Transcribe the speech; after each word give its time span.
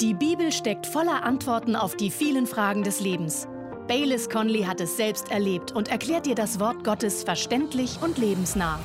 Die 0.00 0.12
Bibel 0.12 0.52
steckt 0.52 0.86
voller 0.86 1.22
Antworten 1.24 1.74
auf 1.74 1.96
die 1.96 2.10
vielen 2.10 2.46
Fragen 2.46 2.82
des 2.82 3.00
Lebens. 3.00 3.48
Baylis 3.88 4.28
Conley 4.28 4.64
hat 4.64 4.78
es 4.82 4.98
selbst 4.98 5.30
erlebt 5.30 5.72
und 5.72 5.88
erklärt 5.88 6.26
dir 6.26 6.34
das 6.34 6.60
Wort 6.60 6.84
Gottes 6.84 7.24
verständlich 7.24 7.98
und 8.02 8.18
lebensnah. 8.18 8.78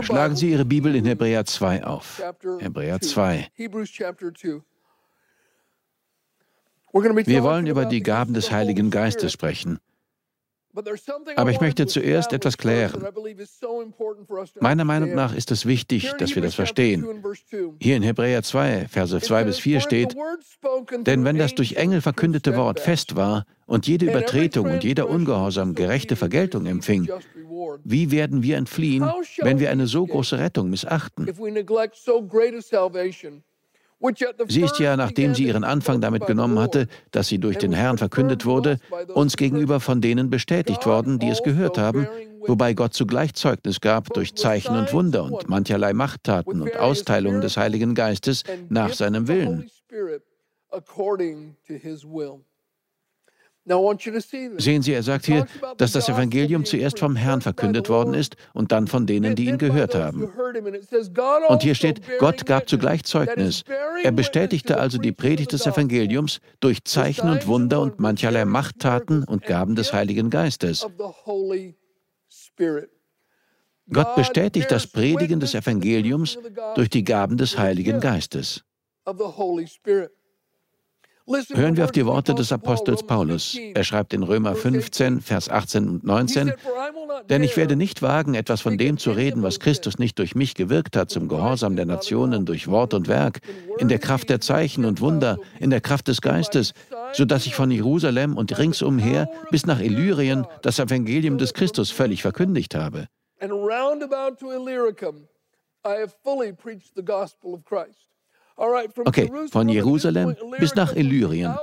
Schlagen 0.00 0.36
Sie 0.36 0.50
Ihre 0.52 0.64
Bibel 0.64 0.94
in 0.94 1.04
Hebräer 1.04 1.44
2 1.44 1.84
auf. 1.84 2.22
Hebräer 2.60 2.98
2. 2.98 3.48
Wir 6.92 7.42
wollen 7.42 7.66
über 7.66 7.84
die 7.84 8.02
Gaben 8.02 8.32
des 8.32 8.50
Heiligen 8.50 8.90
Geistes 8.90 9.32
sprechen. 9.32 9.80
Aber 11.36 11.50
ich 11.50 11.60
möchte 11.60 11.86
zuerst 11.86 12.32
etwas 12.32 12.58
klären. 12.58 13.02
Meiner 14.60 14.84
Meinung 14.84 15.14
nach 15.14 15.34
ist 15.34 15.50
es 15.50 15.66
wichtig, 15.66 16.12
dass 16.18 16.34
wir 16.34 16.42
das 16.42 16.54
verstehen. 16.54 17.06
Hier 17.80 17.96
in 17.96 18.02
Hebräer 18.02 18.42
2, 18.42 18.86
Verse 18.88 19.20
2 19.20 19.44
bis 19.44 19.58
4 19.58 19.80
steht, 19.80 20.16
denn 21.00 21.24
wenn 21.24 21.38
das 21.38 21.54
durch 21.54 21.74
Engel 21.74 22.00
verkündete 22.00 22.56
Wort 22.56 22.80
fest 22.80 23.16
war 23.16 23.44
und 23.66 23.86
jede 23.86 24.06
Übertretung 24.06 24.70
und 24.70 24.84
jeder 24.84 25.08
Ungehorsam 25.08 25.74
gerechte 25.74 26.16
Vergeltung 26.16 26.66
empfing, 26.66 27.08
wie 27.84 28.10
werden 28.10 28.42
wir 28.42 28.56
entfliehen, 28.56 29.10
wenn 29.38 29.58
wir 29.58 29.70
eine 29.70 29.86
so 29.86 30.06
große 30.06 30.38
Rettung 30.38 30.70
missachten? 30.70 31.26
Sie 34.46 34.60
ist 34.60 34.78
ja, 34.78 34.96
nachdem 34.96 35.34
sie 35.34 35.44
ihren 35.44 35.64
Anfang 35.64 36.00
damit 36.00 36.26
genommen 36.26 36.58
hatte, 36.58 36.86
dass 37.10 37.26
sie 37.28 37.38
durch 37.38 37.58
den 37.58 37.72
Herrn 37.72 37.98
verkündet 37.98 38.44
wurde, 38.44 38.78
uns 39.12 39.36
gegenüber 39.36 39.80
von 39.80 40.00
denen 40.00 40.30
bestätigt 40.30 40.86
worden, 40.86 41.18
die 41.18 41.28
es 41.28 41.42
gehört 41.42 41.78
haben, 41.78 42.06
wobei 42.46 42.74
Gott 42.74 42.94
zugleich 42.94 43.34
Zeugnis 43.34 43.80
gab 43.80 44.12
durch 44.14 44.34
Zeichen 44.36 44.76
und 44.76 44.92
Wunder 44.92 45.24
und 45.24 45.48
mancherlei 45.48 45.92
Machttaten 45.94 46.62
und 46.62 46.76
Austeilungen 46.76 47.40
des 47.40 47.56
Heiligen 47.56 47.94
Geistes 47.94 48.44
nach 48.68 48.92
seinem 48.92 49.26
Willen. 49.26 49.68
Sehen 54.58 54.82
Sie, 54.82 54.92
er 54.92 55.02
sagt 55.02 55.26
hier, 55.26 55.46
dass 55.76 55.92
das 55.92 56.08
Evangelium 56.08 56.64
zuerst 56.64 56.98
vom 56.98 57.16
Herrn 57.16 57.40
verkündet 57.40 57.88
worden 57.88 58.14
ist 58.14 58.36
und 58.52 58.72
dann 58.72 58.86
von 58.86 59.06
denen, 59.06 59.34
die 59.36 59.46
ihn 59.46 59.58
gehört 59.58 59.94
haben. 59.94 60.30
Und 61.48 61.62
hier 61.62 61.74
steht, 61.74 62.00
Gott 62.18 62.46
gab 62.46 62.68
zugleich 62.68 63.04
Zeugnis. 63.04 63.64
Er 64.02 64.12
bestätigte 64.12 64.78
also 64.78 64.98
die 64.98 65.12
Predigt 65.12 65.52
des 65.52 65.66
Evangeliums 65.66 66.40
durch 66.60 66.84
Zeichen 66.84 67.28
und 67.28 67.46
Wunder 67.46 67.80
und 67.80 68.00
mancherlei 68.00 68.44
Machttaten 68.44 69.24
und 69.24 69.44
Gaben 69.44 69.74
des 69.74 69.92
Heiligen 69.92 70.30
Geistes. 70.30 70.86
Gott 73.90 74.14
bestätigt 74.16 74.70
das 74.70 74.86
Predigen 74.86 75.40
des 75.40 75.54
Evangeliums 75.54 76.38
durch 76.74 76.90
die 76.90 77.04
Gaben 77.04 77.36
des 77.36 77.58
Heiligen 77.58 78.00
Geistes. 78.00 78.64
Hören 81.28 81.76
wir 81.76 81.84
auf 81.84 81.92
die 81.92 82.06
Worte 82.06 82.34
des 82.34 82.52
Apostels 82.52 83.02
Paulus. 83.02 83.54
Er 83.74 83.84
schreibt 83.84 84.14
in 84.14 84.22
Römer 84.22 84.54
15, 84.54 85.20
Vers 85.20 85.50
18 85.50 85.86
und 85.86 86.04
19, 86.04 86.52
Denn 87.28 87.42
ich 87.42 87.56
werde 87.58 87.76
nicht 87.76 88.00
wagen, 88.00 88.32
etwas 88.32 88.62
von 88.62 88.78
dem 88.78 88.96
zu 88.96 89.10
reden, 89.10 89.42
was 89.42 89.60
Christus 89.60 89.98
nicht 89.98 90.18
durch 90.18 90.34
mich 90.34 90.54
gewirkt 90.54 90.96
hat, 90.96 91.10
zum 91.10 91.28
Gehorsam 91.28 91.76
der 91.76 91.84
Nationen 91.84 92.46
durch 92.46 92.68
Wort 92.68 92.94
und 92.94 93.08
Werk, 93.08 93.40
in 93.78 93.88
der 93.88 93.98
Kraft 93.98 94.30
der 94.30 94.40
Zeichen 94.40 94.86
und 94.86 95.02
Wunder, 95.02 95.36
in 95.60 95.68
der 95.68 95.82
Kraft 95.82 96.08
des 96.08 96.22
Geistes, 96.22 96.72
so 97.12 97.26
dass 97.26 97.44
ich 97.44 97.54
von 97.54 97.70
Jerusalem 97.70 98.36
und 98.36 98.56
ringsumher 98.56 99.28
bis 99.50 99.66
nach 99.66 99.80
Illyrien 99.80 100.46
das 100.62 100.78
Evangelium 100.78 101.36
des 101.36 101.52
Christus 101.52 101.90
völlig 101.90 102.22
verkündigt 102.22 102.74
habe. 102.74 103.06
And 103.40 103.52
roundabout 103.52 104.36
to 104.40 104.50
Illyricum, 104.50 105.28
I 105.84 106.00
have 106.00 106.14
fully 106.24 106.52
preached 106.52 106.94
the 106.96 107.04
gospel 107.04 107.52
of 107.52 107.64
Christ. 107.64 108.08
Okay, 108.58 109.30
von 109.50 109.68
Jerusalem 109.68 110.36
bis 110.58 110.74
nach 110.74 110.94
Illyrien. 110.94 111.56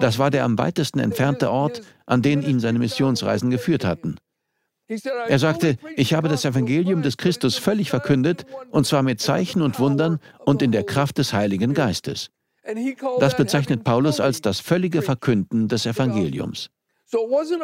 Das 0.00 0.18
war 0.18 0.30
der 0.30 0.44
am 0.44 0.58
weitesten 0.58 0.98
entfernte 0.98 1.50
Ort, 1.50 1.82
an 2.06 2.22
den 2.22 2.42
ihn 2.42 2.60
seine 2.60 2.78
Missionsreisen 2.78 3.50
geführt 3.50 3.84
hatten. 3.84 4.16
Er 5.28 5.38
sagte, 5.38 5.76
ich 5.96 6.14
habe 6.14 6.28
das 6.28 6.44
Evangelium 6.44 7.02
des 7.02 7.16
Christus 7.16 7.56
völlig 7.56 7.90
verkündet, 7.90 8.44
und 8.70 8.86
zwar 8.86 9.02
mit 9.02 9.20
Zeichen 9.20 9.62
und 9.62 9.78
Wundern 9.78 10.18
und 10.44 10.62
in 10.62 10.72
der 10.72 10.84
Kraft 10.84 11.18
des 11.18 11.32
Heiligen 11.32 11.74
Geistes. 11.74 12.30
Das 13.20 13.36
bezeichnet 13.36 13.84
Paulus 13.84 14.20
als 14.20 14.42
das 14.42 14.60
völlige 14.60 15.02
Verkünden 15.02 15.68
des 15.68 15.86
Evangeliums. 15.86 16.70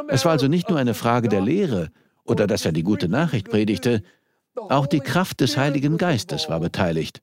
Es 0.08 0.24
war 0.24 0.32
also 0.32 0.48
nicht 0.48 0.70
nur 0.70 0.78
eine 0.78 0.94
Frage 0.94 1.28
der 1.28 1.40
Lehre 1.40 1.90
oder 2.24 2.46
dass 2.46 2.64
er 2.64 2.72
die 2.72 2.82
gute 2.82 3.08
Nachricht 3.08 3.50
predigte, 3.50 4.02
auch 4.54 4.86
die 4.86 5.00
Kraft 5.00 5.40
des 5.40 5.56
Heiligen 5.56 5.98
Geistes 5.98 6.48
war 6.48 6.60
beteiligt. 6.60 7.22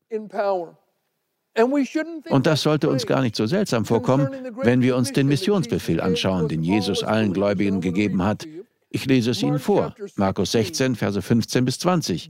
Und 1.56 2.48
das 2.48 2.62
sollte 2.64 2.90
uns 2.90 3.06
gar 3.06 3.22
nicht 3.22 3.36
so 3.36 3.46
seltsam 3.46 3.86
vorkommen, 3.86 4.30
wenn 4.64 4.82
wir 4.82 4.96
uns 4.96 5.14
den 5.14 5.28
Missionsbefehl 5.28 6.02
anschauen, 6.02 6.48
den 6.48 6.64
Jesus 6.64 7.04
allen 7.04 7.34
Gläubigen 7.34 7.82
gegeben 7.82 8.24
hat. 8.24 8.48
Ich 8.90 9.06
lese 9.06 9.32
es 9.32 9.42
Ihnen 9.42 9.60
vor. 9.60 9.96
Markus 10.16 10.52
16, 10.52 10.96
Verse 10.96 11.22
15 11.22 11.66
bis 11.66 11.80
20. 11.80 12.30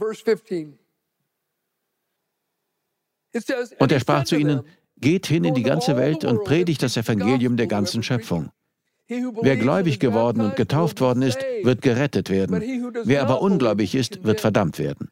Und 3.79 3.91
er 3.91 3.99
sprach 3.99 4.23
zu 4.25 4.35
ihnen, 4.35 4.61
Geht 4.97 5.25
hin 5.25 5.43
in 5.43 5.53
die 5.53 5.63
ganze 5.63 5.97
Welt 5.97 6.23
und 6.23 6.43
predigt 6.43 6.81
das 6.81 6.95
Evangelium 6.95 7.57
der 7.57 7.67
ganzen 7.67 8.03
Schöpfung. 8.03 8.51
Wer 9.09 9.57
gläubig 9.57 9.99
geworden 9.99 10.41
und 10.41 10.55
getauft 10.55 11.01
worden 11.01 11.23
ist, 11.23 11.39
wird 11.63 11.81
gerettet 11.81 12.29
werden. 12.29 12.93
Wer 13.03 13.21
aber 13.21 13.41
ungläubig 13.41 13.95
ist, 13.95 14.23
wird 14.23 14.39
verdammt 14.39 14.79
werden. 14.79 15.09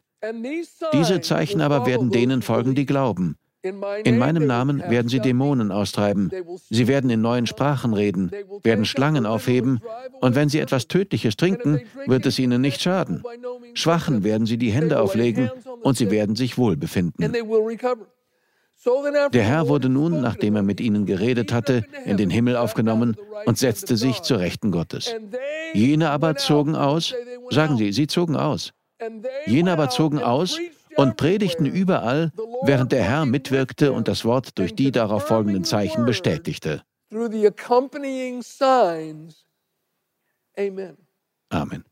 Diese 0.93 1.19
Zeichen 1.22 1.61
aber 1.61 1.85
werden 1.85 2.09
denen 2.09 2.41
folgen, 2.41 2.75
die 2.75 2.85
glauben. 2.85 3.35
In 3.63 4.17
meinem 4.17 4.47
Namen 4.47 4.81
werden 4.89 5.07
sie 5.07 5.19
Dämonen 5.19 5.72
austreiben. 5.72 6.31
Sie 6.69 6.88
werden 6.88 7.09
in 7.09 7.22
neuen 7.22 7.45
Sprachen 7.45 7.94
reden, 7.94 8.31
werden 8.63 8.85
Schlangen 8.85 9.25
aufheben, 9.25 9.81
und 10.19 10.35
wenn 10.35 10.49
sie 10.49 10.59
etwas 10.59 10.88
Tödliches 10.88 11.38
trinken, 11.38 11.81
wird 12.07 12.25
es 12.25 12.39
ihnen 12.39 12.61
nicht 12.61 12.81
schaden. 12.81 13.23
Schwachen 13.75 14.23
werden 14.23 14.47
sie 14.47 14.57
die 14.57 14.72
Hände 14.72 14.99
auflegen, 14.99 15.51
und 15.81 15.95
sie 15.95 16.09
werden 16.09 16.35
sich 16.35 16.57
wohl 16.57 16.75
befinden. 16.75 17.33
Der 19.31 19.44
Herr 19.44 19.67
wurde 19.67 19.89
nun, 19.89 20.22
nachdem 20.22 20.55
er 20.55 20.63
mit 20.63 20.81
ihnen 20.81 21.05
geredet 21.05 21.53
hatte, 21.53 21.85
in 22.05 22.17
den 22.17 22.31
Himmel 22.31 22.57
aufgenommen 22.57 23.16
und 23.45 23.59
setzte 23.59 23.95
sich 23.95 24.22
zur 24.23 24.39
Rechten 24.39 24.72
Gottes. 24.72 25.13
Jene 25.73 26.09
aber 26.09 26.35
zogen 26.35 26.75
aus, 26.75 27.13
sagen 27.51 27.78
Sie, 27.78 27.91
sie 27.91 28.07
zogen 28.07 28.35
aus. 28.35 28.73
Jene 29.45 29.72
aber 29.72 29.89
zogen 29.89 30.19
aus 30.19 30.59
und 30.96 31.18
predigten 31.18 31.66
überall, 31.66 32.31
während 32.63 32.91
der 32.91 33.03
Herr 33.03 33.25
mitwirkte 33.25 33.91
und 33.91 34.07
das 34.07 34.25
Wort 34.25 34.57
durch 34.57 34.75
die 34.75 34.91
darauf 34.91 35.28
folgenden 35.28 35.63
Zeichen 35.63 36.06
bestätigte. 36.06 36.84
Amen. 41.50 41.84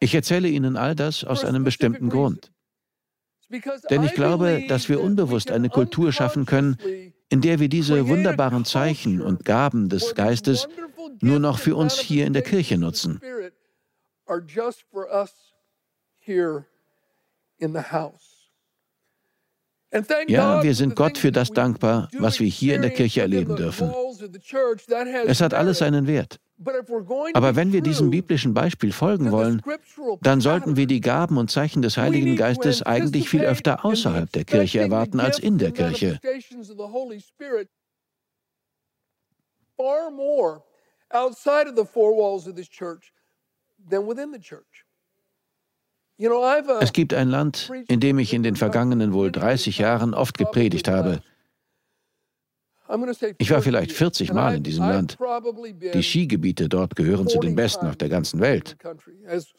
Ich 0.00 0.14
erzähle 0.14 0.48
Ihnen 0.48 0.76
all 0.76 0.94
das 0.94 1.24
aus 1.24 1.44
einem 1.44 1.64
bestimmten 1.64 2.08
Grund. 2.08 2.52
Denn 3.90 4.04
ich 4.04 4.14
glaube, 4.14 4.64
dass 4.68 4.88
wir 4.88 5.00
unbewusst 5.00 5.50
eine 5.50 5.68
Kultur 5.68 6.12
schaffen 6.12 6.46
können, 6.46 6.78
in 7.28 7.40
der 7.40 7.58
wir 7.58 7.68
diese 7.68 8.08
wunderbaren 8.08 8.64
Zeichen 8.64 9.20
und 9.20 9.44
Gaben 9.44 9.88
des 9.88 10.14
Geistes 10.14 10.68
nur 11.20 11.38
noch 11.38 11.58
für 11.58 11.74
uns 11.76 11.98
hier 11.98 12.26
in 12.26 12.32
der 12.32 12.42
Kirche 12.42 12.78
nutzen. 12.78 13.20
Ja, 20.28 20.62
wir 20.62 20.74
sind 20.74 20.94
Gott 20.94 21.18
für 21.18 21.32
das 21.32 21.50
dankbar, 21.50 22.08
was 22.18 22.38
wir 22.38 22.46
hier 22.46 22.76
in 22.76 22.82
der 22.82 22.92
Kirche 22.92 23.22
erleben 23.22 23.56
dürfen. 23.56 23.92
Es 25.26 25.40
hat 25.40 25.52
alles 25.52 25.78
seinen 25.78 26.06
Wert. 26.06 26.38
Aber 27.34 27.56
wenn 27.56 27.72
wir 27.72 27.80
diesem 27.80 28.10
biblischen 28.10 28.54
Beispiel 28.54 28.92
folgen 28.92 29.32
wollen, 29.32 29.62
dann 30.20 30.40
sollten 30.40 30.76
wir 30.76 30.86
die 30.86 31.00
Gaben 31.00 31.38
und 31.38 31.50
Zeichen 31.50 31.82
des 31.82 31.96
Heiligen 31.96 32.36
Geistes 32.36 32.82
eigentlich 32.82 33.28
viel 33.28 33.42
öfter 33.42 33.84
außerhalb 33.84 34.30
der 34.30 34.44
Kirche 34.44 34.80
erwarten 34.80 35.18
als 35.20 35.38
in 35.38 35.58
der 35.58 35.72
Kirche. 35.72 36.20
Far 39.76 40.10
more 40.10 40.62
outside 41.08 41.66
of 41.66 41.74
the 41.74 41.86
four 41.86 42.14
walls 42.14 42.46
of 42.46 42.54
this 42.54 42.68
church 42.68 43.14
than 43.88 44.06
within 44.06 44.30
the 44.30 44.38
church. 44.38 44.84
Uh, 46.22 46.78
es 46.80 46.92
gibt 46.92 47.14
ein 47.14 47.28
Land, 47.28 47.70
in 47.88 47.98
dem 47.98 48.18
ich 48.18 48.34
in 48.34 48.42
den 48.42 48.54
vergangenen 48.56 49.14
wohl 49.14 49.32
30 49.32 49.78
Jahren 49.78 50.12
oft 50.12 50.36
gepredigt 50.36 50.86
habe. 50.86 51.22
Ich 53.38 53.50
war 53.50 53.62
vielleicht 53.62 53.92
40 53.92 54.32
Mal 54.32 54.56
in 54.56 54.62
diesem 54.62 54.84
Land. 54.84 55.16
Die 55.94 56.02
Skigebiete 56.02 56.68
dort 56.68 56.96
gehören 56.96 57.28
zu 57.28 57.38
den 57.38 57.54
besten 57.54 57.86
auf 57.86 57.96
der 57.96 58.08
ganzen 58.08 58.40
Welt. 58.40 58.76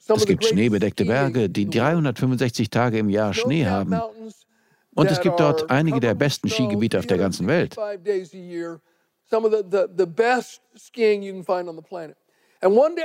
Es 0.08 0.26
gibt 0.26 0.46
schneebedeckte 0.46 1.06
Berge, 1.06 1.50
die 1.50 1.70
365 1.70 2.70
Tage 2.70 3.00
im 3.00 3.10
Jahr 3.10 3.34
Schnee 3.34 3.66
haben. 3.66 4.00
Und 4.94 5.10
es 5.10 5.22
gibt 5.22 5.40
dort 5.40 5.70
einige 5.72 6.00
der 6.00 6.14
besten 6.14 6.50
Skigebiete 6.50 7.00
auf 7.00 7.08
der 7.08 7.18
ganzen 7.18 7.48
Welt. 7.48 7.76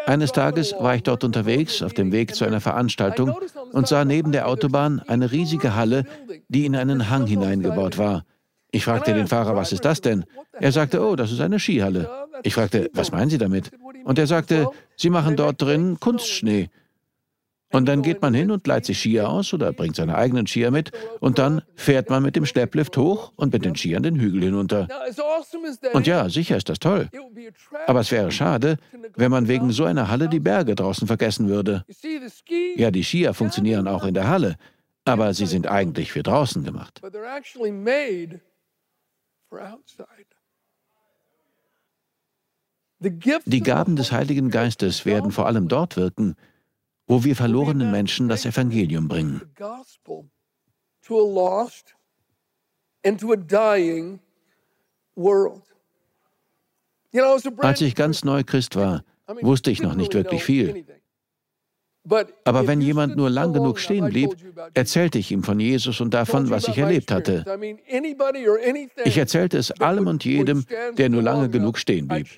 Eines 0.06 0.32
Tages 0.32 0.74
war 0.78 0.94
ich 0.94 1.02
dort 1.02 1.24
unterwegs, 1.24 1.82
auf 1.82 1.94
dem 1.94 2.12
Weg 2.12 2.34
zu 2.34 2.44
einer 2.44 2.60
Veranstaltung, 2.60 3.34
und 3.72 3.88
sah 3.88 4.04
neben 4.04 4.32
der 4.32 4.48
Autobahn 4.48 5.00
eine 5.00 5.32
riesige 5.32 5.74
Halle, 5.74 6.04
die 6.48 6.66
in 6.66 6.76
einen 6.76 7.10
Hang 7.10 7.26
hineingebaut 7.26 7.96
war. 7.96 8.24
Ich 8.70 8.84
fragte 8.84 9.14
den 9.14 9.26
Fahrer, 9.26 9.56
was 9.56 9.72
ist 9.72 9.84
das 9.84 10.00
denn? 10.02 10.24
Er 10.52 10.72
sagte, 10.72 11.00
oh, 11.00 11.16
das 11.16 11.32
ist 11.32 11.40
eine 11.40 11.58
Skihalle. 11.58 12.10
Ich 12.42 12.54
fragte, 12.54 12.90
was 12.92 13.12
meinen 13.12 13.30
Sie 13.30 13.38
damit? 13.38 13.70
Und 14.04 14.18
er 14.18 14.26
sagte, 14.26 14.68
Sie 14.96 15.10
machen 15.10 15.36
dort 15.36 15.62
drin 15.62 15.98
Kunstschnee. 15.98 16.68
Und 17.76 17.84
dann 17.84 18.00
geht 18.00 18.22
man 18.22 18.32
hin 18.32 18.50
und 18.50 18.66
leiht 18.66 18.86
sich 18.86 18.98
Skier 18.98 19.28
aus 19.28 19.52
oder 19.52 19.70
bringt 19.70 19.96
seine 19.96 20.16
eigenen 20.16 20.46
Skier 20.46 20.70
mit 20.70 20.92
und 21.20 21.38
dann 21.38 21.60
fährt 21.74 22.08
man 22.08 22.22
mit 22.22 22.34
dem 22.34 22.46
Schlepplift 22.46 22.96
hoch 22.96 23.34
und 23.36 23.52
mit 23.52 23.66
den 23.66 23.76
Skiern 23.76 24.02
den 24.02 24.18
Hügel 24.18 24.44
hinunter. 24.44 24.88
Und 25.92 26.06
ja, 26.06 26.30
sicher 26.30 26.56
ist 26.56 26.70
das 26.70 26.78
toll. 26.78 27.10
Aber 27.86 28.00
es 28.00 28.10
wäre 28.10 28.30
schade, 28.30 28.78
wenn 29.16 29.30
man 29.30 29.46
wegen 29.46 29.72
so 29.72 29.84
einer 29.84 30.08
Halle 30.08 30.30
die 30.30 30.40
Berge 30.40 30.74
draußen 30.74 31.06
vergessen 31.06 31.48
würde. 31.48 31.84
Ja, 32.76 32.90
die 32.90 33.04
Skier 33.04 33.34
funktionieren 33.34 33.88
auch 33.88 34.04
in 34.04 34.14
der 34.14 34.26
Halle, 34.26 34.56
aber 35.04 35.34
sie 35.34 35.44
sind 35.44 35.66
eigentlich 35.66 36.12
für 36.12 36.22
draußen 36.22 36.64
gemacht. 36.64 37.02
Die 43.00 43.60
Gaben 43.60 43.96
des 43.96 44.12
Heiligen 44.12 44.48
Geistes 44.48 45.04
werden 45.04 45.30
vor 45.30 45.44
allem 45.46 45.68
dort 45.68 45.98
wirken, 45.98 46.36
wo 47.06 47.24
wir 47.24 47.36
verlorenen 47.36 47.90
Menschen 47.90 48.28
das 48.28 48.44
Evangelium 48.44 49.08
bringen. 49.08 49.40
Als 57.58 57.80
ich 57.80 57.94
ganz 57.94 58.24
neu 58.24 58.44
Christ 58.44 58.76
war, 58.76 59.04
wusste 59.40 59.70
ich 59.70 59.82
noch 59.82 59.94
nicht 59.94 60.14
wirklich 60.14 60.44
viel. 60.44 60.84
Aber 62.44 62.66
wenn 62.68 62.80
jemand 62.80 63.16
nur 63.16 63.30
lang 63.30 63.52
genug 63.52 63.80
stehen 63.80 64.08
blieb, 64.08 64.30
erzählte 64.74 65.18
ich 65.18 65.32
ihm 65.32 65.42
von 65.42 65.58
Jesus 65.58 66.00
und 66.00 66.14
davon, 66.14 66.50
was 66.50 66.68
ich 66.68 66.78
erlebt 66.78 67.10
hatte. 67.10 67.44
Ich 69.04 69.18
erzählte 69.18 69.58
es 69.58 69.72
allem 69.72 70.06
und 70.06 70.24
jedem, 70.24 70.64
der 70.96 71.08
nur 71.08 71.22
lange 71.22 71.48
genug 71.48 71.78
stehen 71.78 72.06
blieb. 72.06 72.28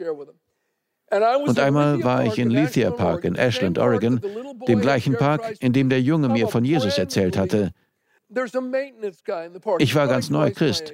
Und 1.10 1.58
einmal 1.58 2.02
war 2.04 2.24
ich 2.24 2.38
in 2.38 2.50
Lethia 2.50 2.90
Park 2.90 3.24
in 3.24 3.34
Ashland, 3.34 3.78
Oregon, 3.78 4.20
dem 4.66 4.80
gleichen 4.80 5.16
Park, 5.16 5.54
in 5.60 5.72
dem 5.72 5.88
der 5.88 6.02
Junge 6.02 6.28
mir 6.28 6.48
von 6.48 6.64
Jesus 6.64 6.98
erzählt 6.98 7.36
hatte. 7.36 7.70
Ich 9.78 9.94
war 9.94 10.06
ganz 10.06 10.28
neu 10.28 10.50
Christ. 10.50 10.92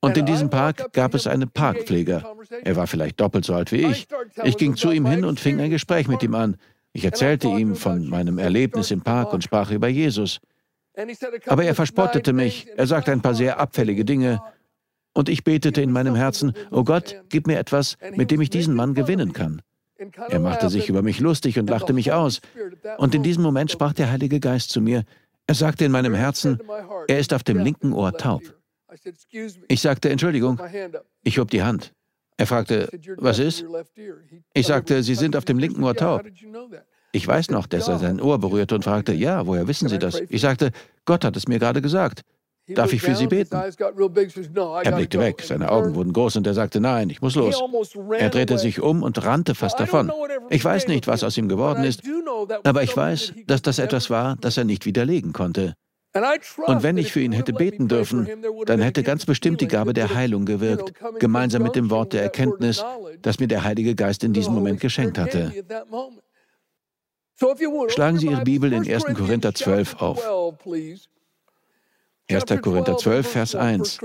Und 0.00 0.16
in 0.16 0.24
diesem 0.24 0.48
Park 0.48 0.92
gab 0.92 1.14
es 1.14 1.26
einen 1.26 1.50
Parkpfleger. 1.50 2.34
Er 2.64 2.76
war 2.76 2.86
vielleicht 2.86 3.20
doppelt 3.20 3.44
so 3.44 3.54
alt 3.54 3.70
wie 3.72 3.84
ich. 3.84 4.08
Ich 4.44 4.56
ging 4.56 4.76
zu 4.76 4.90
ihm 4.92 5.06
hin 5.06 5.24
und 5.24 5.40
fing 5.40 5.60
ein 5.60 5.70
Gespräch 5.70 6.08
mit 6.08 6.22
ihm 6.22 6.34
an. 6.34 6.56
Ich 6.92 7.04
erzählte 7.04 7.48
ihm 7.48 7.76
von 7.76 8.08
meinem 8.08 8.38
Erlebnis 8.38 8.90
im 8.90 9.02
Park 9.02 9.32
und 9.32 9.44
sprach 9.44 9.70
über 9.70 9.88
Jesus. 9.88 10.40
Aber 11.46 11.64
er 11.64 11.74
verspottete 11.74 12.32
mich. 12.32 12.66
Er 12.76 12.86
sagte 12.86 13.12
ein 13.12 13.20
paar 13.20 13.34
sehr 13.34 13.60
abfällige 13.60 14.04
Dinge 14.04 14.40
und 15.14 15.28
ich 15.28 15.44
betete 15.44 15.82
in 15.82 15.92
meinem 15.92 16.14
Herzen, 16.14 16.52
oh 16.70 16.84
Gott, 16.84 17.16
gib 17.28 17.46
mir 17.46 17.58
etwas, 17.58 17.96
mit 18.14 18.30
dem 18.30 18.40
ich 18.40 18.50
diesen 18.50 18.74
Mann 18.74 18.94
gewinnen 18.94 19.32
kann. 19.32 19.62
Er 20.28 20.40
machte 20.40 20.70
sich 20.70 20.88
über 20.88 21.02
mich 21.02 21.20
lustig 21.20 21.58
und 21.58 21.68
lachte 21.68 21.92
mich 21.92 22.12
aus. 22.12 22.40
Und 22.96 23.14
in 23.14 23.22
diesem 23.22 23.42
Moment 23.42 23.70
sprach 23.70 23.92
der 23.92 24.10
Heilige 24.10 24.40
Geist 24.40 24.70
zu 24.70 24.80
mir. 24.80 25.04
Er 25.46 25.54
sagte 25.54 25.84
in 25.84 25.92
meinem 25.92 26.14
Herzen, 26.14 26.58
er 27.08 27.18
ist 27.18 27.34
auf 27.34 27.42
dem 27.42 27.58
linken 27.58 27.92
Ohr 27.92 28.12
taub. 28.12 28.42
Ich 29.68 29.80
sagte, 29.80 30.08
Entschuldigung. 30.08 30.60
Ich 31.22 31.38
hob 31.38 31.50
die 31.50 31.62
Hand. 31.62 31.92
Er 32.36 32.46
fragte, 32.46 32.88
was 33.18 33.38
ist? 33.38 33.66
Ich 34.54 34.66
sagte, 34.66 35.02
Sie 35.02 35.14
sind 35.14 35.36
auf 35.36 35.44
dem 35.44 35.58
linken 35.58 35.84
Ohr 35.84 35.94
taub. 35.94 36.24
Ich 37.12 37.26
weiß 37.26 37.50
noch, 37.50 37.66
dass 37.66 37.88
er 37.88 37.98
sein 37.98 38.20
Ohr 38.20 38.38
berührte 38.38 38.74
und 38.74 38.84
fragte, 38.84 39.12
ja, 39.12 39.46
woher 39.46 39.68
wissen 39.68 39.88
Sie 39.88 39.98
das? 39.98 40.20
Ich 40.28 40.40
sagte, 40.40 40.70
Gott 41.04 41.24
hat 41.24 41.36
es 41.36 41.48
mir 41.48 41.58
gerade 41.58 41.82
gesagt. 41.82 42.22
Darf 42.68 42.92
ich 42.92 43.02
für 43.02 43.14
Sie 43.14 43.26
beten? 43.26 43.54
Er 43.54 44.92
blickte 44.92 45.18
weg, 45.18 45.42
seine 45.42 45.70
Augen 45.70 45.94
wurden 45.94 46.12
groß 46.12 46.36
und 46.36 46.46
er 46.46 46.54
sagte, 46.54 46.80
nein, 46.80 47.10
ich 47.10 47.20
muss 47.20 47.34
los. 47.34 47.60
Er 48.18 48.30
drehte 48.30 48.58
sich 48.58 48.80
um 48.80 49.02
und 49.02 49.24
rannte 49.24 49.54
fast 49.54 49.80
davon. 49.80 50.12
Ich 50.50 50.64
weiß 50.64 50.88
nicht, 50.88 51.06
was 51.06 51.24
aus 51.24 51.36
ihm 51.36 51.48
geworden 51.48 51.84
ist, 51.84 52.02
aber 52.64 52.82
ich 52.82 52.96
weiß, 52.96 53.34
dass 53.46 53.62
das 53.62 53.78
etwas 53.78 54.10
war, 54.10 54.36
das 54.40 54.56
er 54.56 54.64
nicht 54.64 54.86
widerlegen 54.86 55.32
konnte. 55.32 55.74
Und 56.66 56.82
wenn 56.82 56.98
ich 56.98 57.12
für 57.12 57.20
ihn 57.20 57.32
hätte 57.32 57.52
beten 57.52 57.86
dürfen, 57.86 58.28
dann 58.66 58.80
hätte 58.80 59.04
ganz 59.04 59.26
bestimmt 59.26 59.60
die 59.60 59.68
Gabe 59.68 59.92
der 59.92 60.12
Heilung 60.12 60.44
gewirkt, 60.44 60.92
gemeinsam 61.20 61.62
mit 61.62 61.76
dem 61.76 61.88
Wort 61.90 62.12
der 62.12 62.22
Erkenntnis, 62.22 62.84
das 63.22 63.38
mir 63.38 63.46
der 63.46 63.62
Heilige 63.62 63.94
Geist 63.94 64.24
in 64.24 64.32
diesem 64.32 64.54
Moment 64.54 64.80
geschenkt 64.80 65.18
hatte. 65.18 65.52
Schlagen 67.88 68.18
Sie 68.18 68.26
Ihre 68.26 68.42
Bibel 68.42 68.72
in 68.72 68.92
1. 68.92 69.04
Korinther 69.14 69.54
12 69.54 70.02
auf. 70.02 70.22
1. 72.30 72.62
Korinther 72.62 72.96
12, 72.96 73.26
Vers 73.26 73.54
1. 73.54 73.98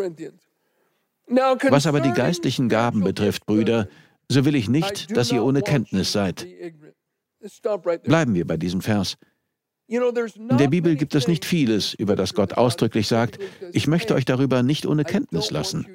Was 1.70 1.88
aber 1.88 2.02
die 2.02 2.12
geistlichen 2.12 2.70
Gaben 2.70 3.04
betrifft, 3.04 3.46
Brüder, 3.46 3.88
so 4.30 4.46
will 4.46 4.56
ich 4.56 4.70
nicht, 4.70 5.16
dass 5.16 5.32
ihr 5.32 5.44
ohne 5.44 5.62
Kenntnis 5.62 6.12
seid. 6.12 6.48
Bleiben 8.04 8.34
wir 8.34 8.46
bei 8.46 8.58
diesem 8.58 8.82
Vers. 8.82 9.18
In 9.88 10.58
der 10.58 10.68
Bibel 10.68 10.96
gibt 10.96 11.14
es 11.14 11.28
nicht 11.28 11.46
vieles, 11.46 11.94
über 11.94 12.16
das 12.16 12.34
Gott 12.34 12.54
ausdrücklich 12.54 13.08
sagt, 13.08 13.38
ich 13.72 13.86
möchte 13.86 14.16
euch 14.16 14.26
darüber 14.26 14.64
nicht 14.64 14.88
ohne 14.88 15.04
Kenntnis 15.04 15.52
lassen. 15.52 15.86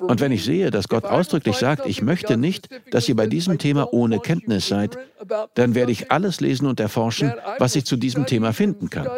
Und 0.00 0.20
wenn 0.20 0.32
ich 0.32 0.44
sehe, 0.44 0.70
dass 0.70 0.88
Gott 0.88 1.04
ausdrücklich 1.04 1.56
sagt, 1.56 1.86
ich 1.86 2.02
möchte 2.02 2.36
nicht, 2.36 2.68
dass 2.90 3.08
ihr 3.08 3.16
bei 3.16 3.26
diesem 3.26 3.58
Thema 3.58 3.92
ohne 3.92 4.20
Kenntnis 4.20 4.68
seid, 4.68 4.98
dann 5.54 5.74
werde 5.74 5.92
ich 5.92 6.10
alles 6.10 6.40
lesen 6.40 6.66
und 6.66 6.78
erforschen, 6.78 7.32
was 7.58 7.74
ich 7.74 7.84
zu 7.84 7.96
diesem 7.96 8.26
Thema 8.26 8.52
finden 8.52 8.90
kann. 8.90 9.08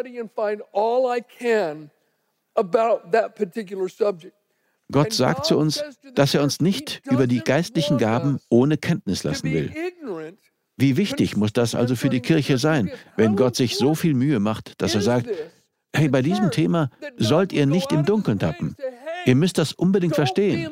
Gott 4.91 5.13
sagt 5.13 5.45
zu 5.45 5.57
uns, 5.57 5.83
dass 6.13 6.33
er 6.33 6.43
uns 6.43 6.61
nicht 6.61 7.01
über 7.09 7.27
die 7.27 7.39
geistlichen 7.39 7.97
Gaben 7.97 8.39
ohne 8.49 8.77
Kenntnis 8.77 9.23
lassen 9.23 9.51
will. 9.51 9.73
Wie 10.77 10.97
wichtig 10.97 11.35
muss 11.37 11.53
das 11.53 11.73
also 11.73 11.95
für 11.95 12.09
die 12.09 12.19
Kirche 12.19 12.57
sein, 12.57 12.91
wenn 13.15 13.35
Gott 13.35 13.55
sich 13.55 13.77
so 13.77 13.95
viel 13.95 14.13
Mühe 14.13 14.39
macht, 14.39 14.81
dass 14.81 14.93
er 14.93 15.01
sagt, 15.01 15.27
hey, 15.95 16.09
bei 16.09 16.21
diesem 16.21 16.51
Thema 16.51 16.89
sollt 17.17 17.53
ihr 17.53 17.65
nicht 17.65 17.91
im 17.91 18.05
Dunkeln 18.05 18.39
tappen. 18.39 18.75
Ihr 19.25 19.35
müsst 19.35 19.57
das 19.57 19.73
unbedingt 19.73 20.15
verstehen. 20.15 20.71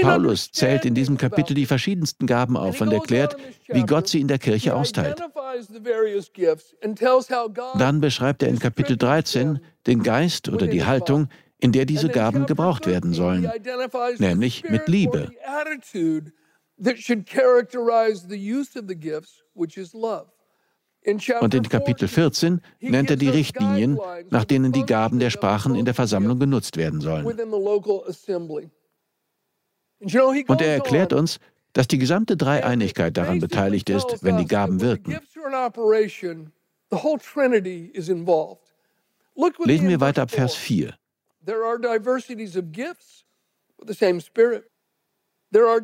Paulus 0.00 0.50
zählt 0.50 0.86
in 0.86 0.94
diesem 0.94 1.18
Kapitel 1.18 1.54
die 1.54 1.66
verschiedensten 1.66 2.26
Gaben 2.26 2.56
auf 2.56 2.80
und 2.80 2.90
erklärt, 2.90 3.36
wie 3.68 3.82
Gott 3.82 4.08
sie 4.08 4.20
in 4.20 4.28
der 4.28 4.38
Kirche 4.38 4.74
austeilt. 4.74 5.22
Dann 7.78 8.00
beschreibt 8.00 8.42
er 8.42 8.48
in 8.48 8.58
Kapitel 8.58 8.96
13 8.96 9.60
den 9.86 10.02
Geist 10.02 10.48
oder 10.48 10.66
die 10.66 10.84
Haltung, 10.84 11.28
in 11.58 11.72
der 11.72 11.84
diese 11.84 12.08
Gaben 12.08 12.46
gebraucht 12.46 12.86
werden 12.86 13.12
sollen, 13.12 13.50
nämlich 14.18 14.64
mit 14.70 14.88
Liebe. 14.88 15.30
Und 21.40 21.54
in 21.54 21.68
Kapitel 21.68 22.08
14 22.08 22.60
nennt 22.80 23.10
er 23.10 23.16
die 23.16 23.28
Richtlinien, 23.28 23.98
nach 24.30 24.44
denen 24.44 24.72
die 24.72 24.84
Gaben 24.84 25.18
der 25.18 25.30
Sprachen 25.30 25.74
in 25.74 25.84
der 25.84 25.94
Versammlung 25.94 26.38
genutzt 26.38 26.76
werden 26.76 27.00
sollen. 27.00 27.26
Und 30.00 30.60
er 30.60 30.74
erklärt 30.74 31.12
uns, 31.12 31.38
dass 31.72 31.88
die 31.88 31.98
gesamte 31.98 32.36
Dreieinigkeit 32.36 33.16
daran 33.16 33.40
beteiligt 33.40 33.90
ist, 33.90 34.22
wenn 34.22 34.36
die 34.36 34.46
Gaben 34.46 34.80
wirken. 34.80 35.18
Lesen 39.64 39.88
wir 39.88 40.00
weiter 40.00 40.22
ab 40.22 40.30
Vers 40.30 40.54
4. 40.54 40.94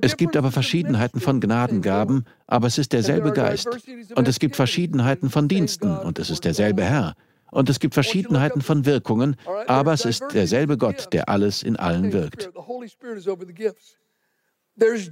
Es 0.02 0.16
gibt 0.16 0.36
aber 0.36 0.52
Verschiedenheiten 0.52 1.20
von 1.20 1.40
Gnadengaben, 1.40 2.24
aber 2.46 2.66
es 2.66 2.78
ist 2.78 2.92
derselbe 2.92 3.32
Geist. 3.32 3.68
Und 4.14 4.28
es 4.28 4.38
gibt 4.38 4.56
Verschiedenheiten 4.56 5.30
von 5.30 5.48
Diensten, 5.48 5.96
und 5.96 6.18
es 6.18 6.30
ist 6.30 6.44
derselbe 6.44 6.84
Herr. 6.84 7.14
Und 7.50 7.70
es 7.70 7.78
gibt 7.78 7.94
Verschiedenheiten 7.94 8.60
von 8.60 8.84
Wirkungen, 8.84 9.36
aber 9.66 9.92
es 9.92 10.04
ist 10.04 10.24
derselbe 10.32 10.76
Gott, 10.76 11.12
der 11.12 11.28
alles 11.28 11.62
in 11.62 11.76
allen 11.76 12.12
wirkt. 12.12 12.50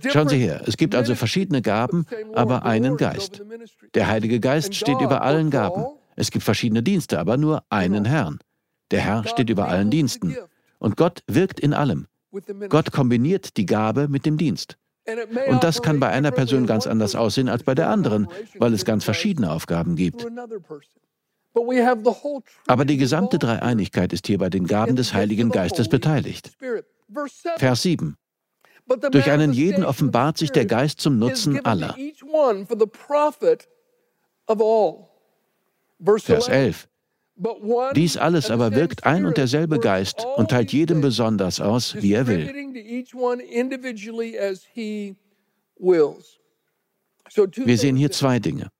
Schauen 0.08 0.28
Sie 0.28 0.38
her, 0.38 0.62
es 0.66 0.76
gibt 0.76 0.94
also 0.94 1.14
verschiedene 1.14 1.62
Gaben, 1.62 2.04
aber 2.34 2.64
einen 2.64 2.96
Geist. 2.96 3.42
Der 3.94 4.08
Heilige 4.08 4.40
Geist 4.40 4.74
steht 4.74 5.00
über 5.00 5.22
allen 5.22 5.50
Gaben. 5.50 5.86
Es 6.16 6.30
gibt 6.30 6.44
verschiedene 6.44 6.82
Dienste, 6.82 7.20
aber 7.20 7.36
nur 7.36 7.62
einen 7.70 8.04
Herrn. 8.04 8.40
Der 8.90 9.00
Herr 9.00 9.26
steht 9.26 9.48
über 9.48 9.68
allen 9.68 9.90
Diensten. 9.90 10.36
Und 10.78 10.96
Gott 10.96 11.22
wirkt 11.28 11.60
in 11.60 11.72
allem. 11.72 12.06
Gott 12.68 12.92
kombiniert 12.92 13.56
die 13.56 13.66
Gabe 13.66 14.08
mit 14.08 14.26
dem 14.26 14.36
Dienst. 14.38 14.78
Und 15.48 15.64
das 15.64 15.82
kann 15.82 15.98
bei 16.00 16.08
einer 16.08 16.30
Person 16.30 16.66
ganz 16.66 16.86
anders 16.86 17.14
aussehen 17.14 17.48
als 17.48 17.64
bei 17.64 17.74
der 17.74 17.88
anderen, 17.88 18.28
weil 18.58 18.72
es 18.72 18.84
ganz 18.84 19.04
verschiedene 19.04 19.50
Aufgaben 19.50 19.96
gibt. 19.96 20.26
Aber 22.66 22.84
die 22.84 22.96
gesamte 22.96 23.38
Dreieinigkeit 23.38 24.12
ist 24.12 24.26
hier 24.26 24.38
bei 24.38 24.48
den 24.48 24.66
Gaben 24.66 24.96
des 24.96 25.12
Heiligen 25.12 25.50
Geistes 25.50 25.88
beteiligt. 25.88 26.52
Vers 27.56 27.82
7. 27.82 28.16
Durch 29.10 29.30
einen 29.30 29.52
jeden 29.52 29.84
offenbart 29.84 30.38
sich 30.38 30.50
der 30.50 30.66
Geist 30.66 31.00
zum 31.00 31.18
Nutzen 31.18 31.64
aller. 31.64 31.94
Vers 36.18 36.48
11. 36.48 36.88
Dies 37.94 38.16
alles 38.16 38.50
aber 38.50 38.74
wirkt 38.74 39.04
ein 39.04 39.24
und 39.24 39.36
derselbe 39.36 39.78
Geist 39.78 40.26
und 40.36 40.50
teilt 40.50 40.72
jedem 40.72 41.00
besonders 41.00 41.60
aus, 41.60 41.94
wie 41.96 42.12
er 42.12 42.26
will. 42.26 42.46
Wir 47.64 47.78
sehen 47.78 47.96
hier 47.96 48.10
zwei 48.10 48.38
Dinge. 48.38 48.70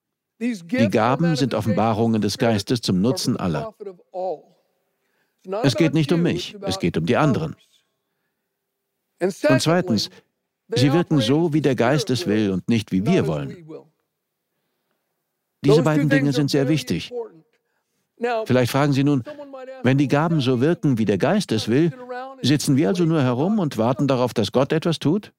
Die 0.40 0.88
Gaben 0.90 1.37
sind 1.37 1.54
Offenbarungen 1.54 2.21
des 2.21 2.37
Geistes 2.37 2.80
zum 2.80 3.00
Nutzen 3.00 3.37
aller. 3.37 3.75
Es 5.62 5.76
geht 5.76 5.94
nicht 5.94 6.12
um 6.12 6.23
mich, 6.23 6.56
es 6.62 6.78
geht 6.78 6.97
um 6.97 7.06
die 7.06 7.16
anderen. 7.16 7.56
Und 9.21 9.62
zweitens, 9.62 10.11
sie 10.68 10.92
wirken 10.92 11.21
so, 11.21 11.52
wie 11.52 11.61
der 11.61 11.75
Geist 11.75 12.11
es 12.11 12.26
will 12.26 12.50
und 12.50 12.68
nicht 12.68 12.92
wie 12.92 13.06
wir 13.06 13.26
wollen. 13.26 13.66
Diese 15.64 15.82
beiden 15.82 16.09
Dinge 16.09 16.32
sind 16.32 16.50
sehr 16.50 16.68
wichtig. 16.68 17.12
Vielleicht 18.47 18.73
fragen 18.73 18.93
Sie 18.93 19.05
nun, 19.05 19.25
wenn 19.83 19.99
die 19.99 20.09
Gaben 20.09 20.41
so 20.41 20.61
wirken, 20.61 20.99
wie 20.99 21.05
der 21.05 21.19
Geist 21.19 21.52
es 21.52 21.69
will, 21.69 21.93
sitzen 22.43 22.76
wir 22.76 22.88
also 22.88 23.05
nur 23.05 23.23
herum 23.23 23.59
und 23.59 23.79
warten 23.79 24.09
darauf, 24.09 24.35
dass 24.35 24.52
Gott 24.52 24.73
etwas 24.73 24.99
tut? 24.99 25.33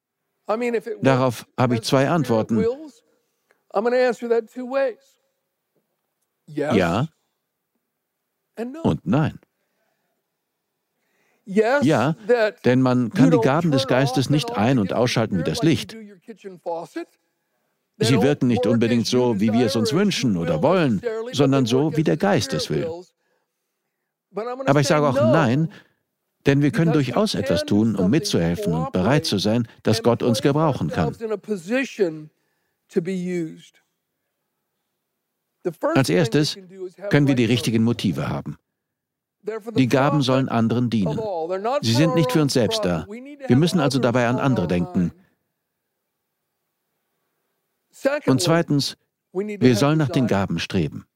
Darauf 1.02 1.46
habe 1.58 1.74
ich 1.76 1.82
zwei 1.82 2.08
Antworten. 2.08 2.64
Ja 6.74 7.08
und 8.82 9.06
nein. 9.06 9.38
Ja, 11.82 12.16
denn 12.64 12.80
man 12.80 13.10
kann 13.10 13.30
die 13.30 13.38
Gaben 13.38 13.70
des 13.70 13.86
Geistes 13.86 14.30
nicht 14.30 14.52
ein- 14.56 14.78
und 14.78 14.92
ausschalten 14.92 15.38
wie 15.38 15.42
das 15.42 15.62
Licht. 15.62 15.96
Sie 17.98 18.20
wirken 18.20 18.48
nicht 18.48 18.66
unbedingt 18.66 19.06
so, 19.06 19.40
wie 19.40 19.52
wir 19.52 19.66
es 19.66 19.76
uns 19.76 19.92
wünschen 19.92 20.36
oder 20.36 20.62
wollen, 20.62 21.00
sondern 21.32 21.66
so, 21.66 21.96
wie 21.96 22.02
der 22.02 22.16
Geist 22.16 22.52
es 22.52 22.70
will. 22.70 22.88
Aber 24.34 24.80
ich 24.80 24.88
sage 24.88 25.06
auch 25.06 25.14
Nein, 25.14 25.70
denn 26.46 26.60
wir 26.60 26.72
können 26.72 26.92
durchaus 26.92 27.34
etwas 27.34 27.64
tun, 27.64 27.96
um 27.96 28.10
mitzuhelfen 28.10 28.72
und 28.72 28.92
bereit 28.92 29.26
zu 29.26 29.38
sein, 29.38 29.68
dass 29.82 30.02
Gott 30.02 30.22
uns 30.22 30.42
gebrauchen 30.42 30.88
kann. 30.88 31.16
Als 35.94 36.08
erstes 36.08 36.56
können 37.10 37.26
wir 37.26 37.34
die 37.34 37.44
richtigen 37.46 37.84
Motive 37.84 38.28
haben. 38.28 38.58
Die 39.74 39.88
Gaben 39.88 40.22
sollen 40.22 40.48
anderen 40.48 40.90
dienen. 40.90 41.18
Sie 41.82 41.92
sind 41.92 42.14
nicht 42.14 42.32
für 42.32 42.42
uns 42.42 42.54
selbst 42.54 42.84
da. 42.84 43.06
Wir 43.08 43.56
müssen 43.56 43.80
also 43.80 43.98
dabei 43.98 44.26
an 44.26 44.38
andere 44.38 44.66
denken. 44.66 45.12
Und 48.26 48.40
zweitens, 48.40 48.96
wir 49.32 49.76
sollen 49.76 49.98
nach 49.98 50.08
den 50.08 50.26
Gaben 50.26 50.58
streben. 50.58 51.06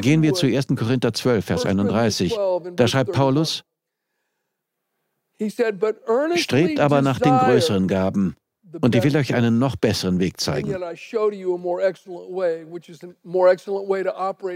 Gehen 0.00 0.22
wir 0.22 0.32
zu 0.34 0.46
1. 0.46 0.68
Korinther 0.76 1.12
12, 1.12 1.44
Vers 1.44 1.66
31. 1.66 2.34
Da 2.74 2.88
schreibt 2.88 3.12
Paulus, 3.12 3.64
Strebt 6.36 6.80
aber 6.80 7.02
nach 7.02 7.18
den 7.18 7.36
größeren 7.36 7.88
Gaben, 7.88 8.36
und 8.80 8.94
ich 8.94 9.02
will 9.02 9.16
euch 9.16 9.34
einen 9.34 9.58
noch 9.58 9.76
besseren 9.76 10.18
Weg 10.18 10.40
zeigen. 10.40 10.72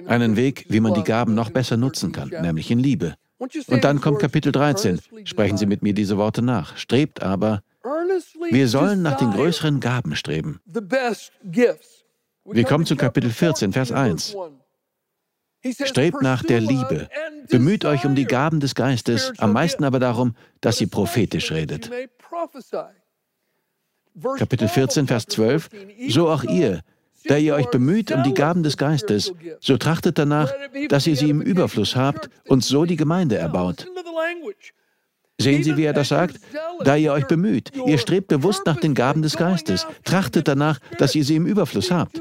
Einen 0.07 0.37
Weg, 0.37 0.67
wie 0.69 0.81
man 0.81 0.95
die 0.95 1.05
Gaben 1.05 1.35
noch 1.35 1.51
besser 1.51 1.77
nutzen 1.77 2.13
kann, 2.13 2.29
nämlich 2.29 2.71
in 2.71 2.79
Liebe. 2.79 3.15
Und 3.39 3.85
dann 3.85 4.01
kommt 4.01 4.21
Kapitel 4.21 4.53
13. 4.53 5.01
Sprechen 5.25 5.59
Sie 5.59 5.67
mit 5.67 5.83
mir 5.83 5.93
diese 5.93 6.17
Worte 6.17 6.41
nach. 6.41 6.79
Strebt 6.79 7.23
aber, 7.23 7.63
wir 8.51 8.69
sollen 8.69 9.03
nach 9.03 9.17
den 9.17 9.31
größeren 9.31 9.81
Gaben 9.81 10.17
streben. 10.17 10.61
Wir 12.45 12.65
kommen 12.65 12.87
zu 12.87 12.97
Kapitel 12.97 13.31
14, 13.31 13.73
Vers 13.73 13.93
1. 13.93 14.37
Strebt 15.85 16.23
nach 16.23 16.43
der 16.45 16.61
Liebe. 16.61 17.09
Bemüht 17.49 17.85
euch 17.85 18.05
um 18.05 18.15
die 18.15 18.25
Gaben 18.25 18.61
des 18.61 18.75
Geistes, 18.75 19.33
am 19.39 19.53
meisten 19.53 19.85
aber 19.85 19.99
darum, 19.99 20.37
dass 20.61 20.81
ihr 20.81 20.89
prophetisch 20.89 21.51
redet. 21.51 21.91
Kapitel 24.39 24.69
14, 24.69 25.07
Vers 25.07 25.27
12, 25.27 25.71
so 26.09 26.29
auch 26.31 26.45
ihr, 26.45 26.83
da 27.25 27.37
ihr 27.37 27.55
euch 27.55 27.67
bemüht 27.67 28.13
um 28.13 28.23
die 28.23 28.35
Gaben 28.35 28.63
des 28.63 28.77
Geistes, 28.77 29.33
so 29.61 29.77
trachtet 29.77 30.19
danach, 30.19 30.53
dass 30.89 31.07
ihr 31.07 31.17
sie 31.17 31.31
im 31.31 31.43
Überfluss 31.43 31.97
habt 31.97 32.31
und 32.47 32.65
so 32.65 32.85
die 32.85 32.97
Gemeinde 32.97 33.37
erbaut. 33.37 33.87
Sehen 35.39 35.63
Sie, 35.63 35.77
wie 35.77 35.85
er 35.85 35.93
das 35.93 36.09
sagt? 36.09 36.41
Da 36.81 36.97
ihr 36.97 37.13
euch 37.13 37.27
bemüht, 37.27 37.73
ihr 37.87 37.99
strebt 37.99 38.29
bewusst 38.29 38.65
nach 38.65 38.81
den 38.81 38.95
Gaben 38.95 39.23
des 39.23 39.37
Geistes, 39.37 39.87
trachtet 40.05 40.49
danach, 40.49 40.79
dass 40.99 41.15
ihr 41.15 41.25
sie 41.25 41.37
im 41.37 41.47
Überfluss 41.47 41.91
habt. 41.91 42.21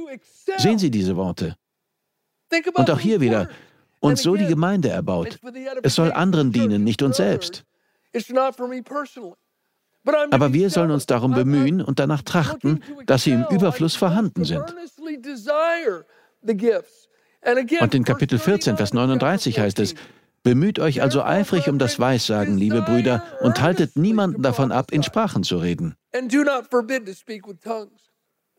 Sehen 0.57 0.79
Sie 0.79 0.91
diese 0.91 1.15
Worte. 1.15 1.55
Und 2.74 2.91
auch 2.91 3.00
hier 3.00 3.22
wieder, 3.22 3.50
und 4.00 4.17
so 4.17 4.36
die 4.36 4.45
Gemeinde 4.45 4.89
erbaut. 4.89 5.39
Es 5.84 5.95
soll 5.95 6.12
anderen 6.12 6.51
dienen, 6.51 6.84
nicht 6.84 7.01
uns 7.01 7.17
selbst. 7.17 7.63
Aber 10.31 10.53
wir 10.53 10.69
sollen 10.69 10.91
uns 10.91 11.05
darum 11.05 11.34
bemühen 11.34 11.81
und 11.81 12.00
danach 12.00 12.22
trachten, 12.22 12.84
dass 13.07 13.24
sie 13.24 13.31
im 13.31 13.45
Überfluss 13.50 13.95
vorhanden 13.95 14.45
sind. 14.45 14.63
Und 17.81 17.95
in 17.95 18.03
Kapitel 18.03 18.39
14, 18.39 18.77
Vers 18.77 18.93
39 18.93 19.60
heißt 19.60 19.79
es, 19.79 19.95
Bemüht 20.46 20.78
euch 20.78 21.02
also 21.02 21.24
eifrig 21.24 21.68
um 21.70 21.80
das 21.80 22.00
Weissagen, 22.00 22.56
liebe 22.56 22.84
Brüder, 22.84 23.24
und 23.42 23.62
haltet 23.62 23.96
niemanden 23.96 24.44
davon 24.44 24.72
ab, 24.72 24.92
in 24.92 25.02
Sprachen 25.02 25.42
zu 25.42 25.58
reden. 25.58 25.96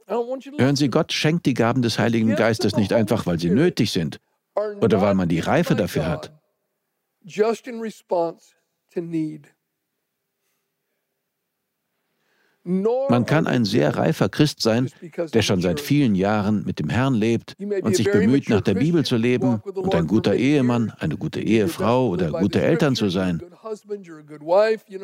Hören 0.08 0.76
Sie, 0.76 0.88
Gott 0.88 1.12
schenkt 1.12 1.46
die 1.46 1.54
Gaben 1.54 1.82
des 1.82 2.00
Heiligen 2.00 2.34
Geistes 2.34 2.76
nicht 2.76 2.92
einfach, 2.92 3.24
weil 3.26 3.38
sie 3.38 3.50
nötig 3.50 3.92
sind 3.92 4.18
oder 4.80 5.00
weil 5.00 5.14
man 5.14 5.28
die 5.28 5.38
Reife 5.38 5.76
dafür 5.76 6.08
hat. 6.08 6.32
Just 7.22 7.68
in 7.68 7.80
response 7.80 8.56
to 8.92 9.00
need. 9.00 9.55
Man 12.66 13.26
kann 13.26 13.46
ein 13.46 13.64
sehr 13.64 13.96
reifer 13.96 14.28
Christ 14.28 14.60
sein, 14.60 14.90
der 15.32 15.42
schon 15.42 15.60
seit 15.60 15.78
vielen 15.78 16.16
Jahren 16.16 16.64
mit 16.64 16.80
dem 16.80 16.88
Herrn 16.88 17.14
lebt 17.14 17.54
und 17.60 17.94
sich 17.94 18.10
bemüht, 18.10 18.48
nach 18.48 18.60
der 18.60 18.74
Bibel 18.74 19.04
zu 19.04 19.16
leben 19.16 19.60
und 19.64 19.94
ein 19.94 20.08
guter 20.08 20.34
Ehemann, 20.34 20.92
eine 20.98 21.16
gute 21.16 21.40
Ehefrau 21.40 22.08
oder 22.08 22.32
gute 22.32 22.60
Eltern 22.60 22.96
zu 22.96 23.08
sein. 23.08 23.40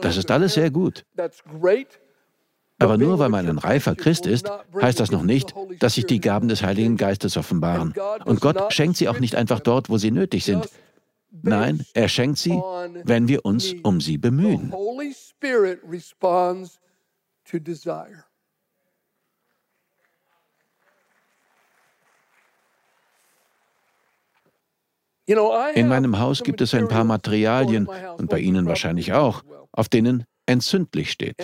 Das 0.00 0.16
ist 0.16 0.30
alles 0.32 0.54
sehr 0.54 0.72
gut. 0.72 1.04
Aber 2.80 2.98
nur 2.98 3.20
weil 3.20 3.28
man 3.28 3.48
ein 3.48 3.58
reifer 3.58 3.94
Christ 3.94 4.26
ist, 4.26 4.50
heißt 4.80 4.98
das 4.98 5.12
noch 5.12 5.22
nicht, 5.22 5.54
dass 5.78 5.94
sich 5.94 6.06
die 6.06 6.20
Gaben 6.20 6.48
des 6.48 6.64
Heiligen 6.64 6.96
Geistes 6.96 7.36
offenbaren. 7.36 7.94
Und 8.24 8.40
Gott 8.40 8.72
schenkt 8.72 8.96
sie 8.96 9.08
auch 9.08 9.20
nicht 9.20 9.36
einfach 9.36 9.60
dort, 9.60 9.88
wo 9.88 9.98
sie 9.98 10.10
nötig 10.10 10.44
sind. 10.44 10.68
Nein, 11.42 11.86
er 11.94 12.08
schenkt 12.08 12.38
sie, 12.38 12.60
wenn 13.04 13.28
wir 13.28 13.44
uns 13.44 13.72
um 13.84 14.00
sie 14.00 14.18
bemühen 14.18 14.72
to 17.44 17.58
desire. 17.58 18.24
In 25.26 25.88
meinem 25.88 26.18
Haus 26.18 26.42
gibt 26.42 26.60
es 26.60 26.74
ein 26.74 26.88
paar 26.88 27.04
Materialien, 27.04 27.86
und 27.86 28.28
bei 28.28 28.40
Ihnen 28.40 28.66
wahrscheinlich 28.66 29.12
auch, 29.12 29.42
auf 29.70 29.88
denen 29.88 30.24
entzündlich 30.46 31.12
steht. 31.12 31.36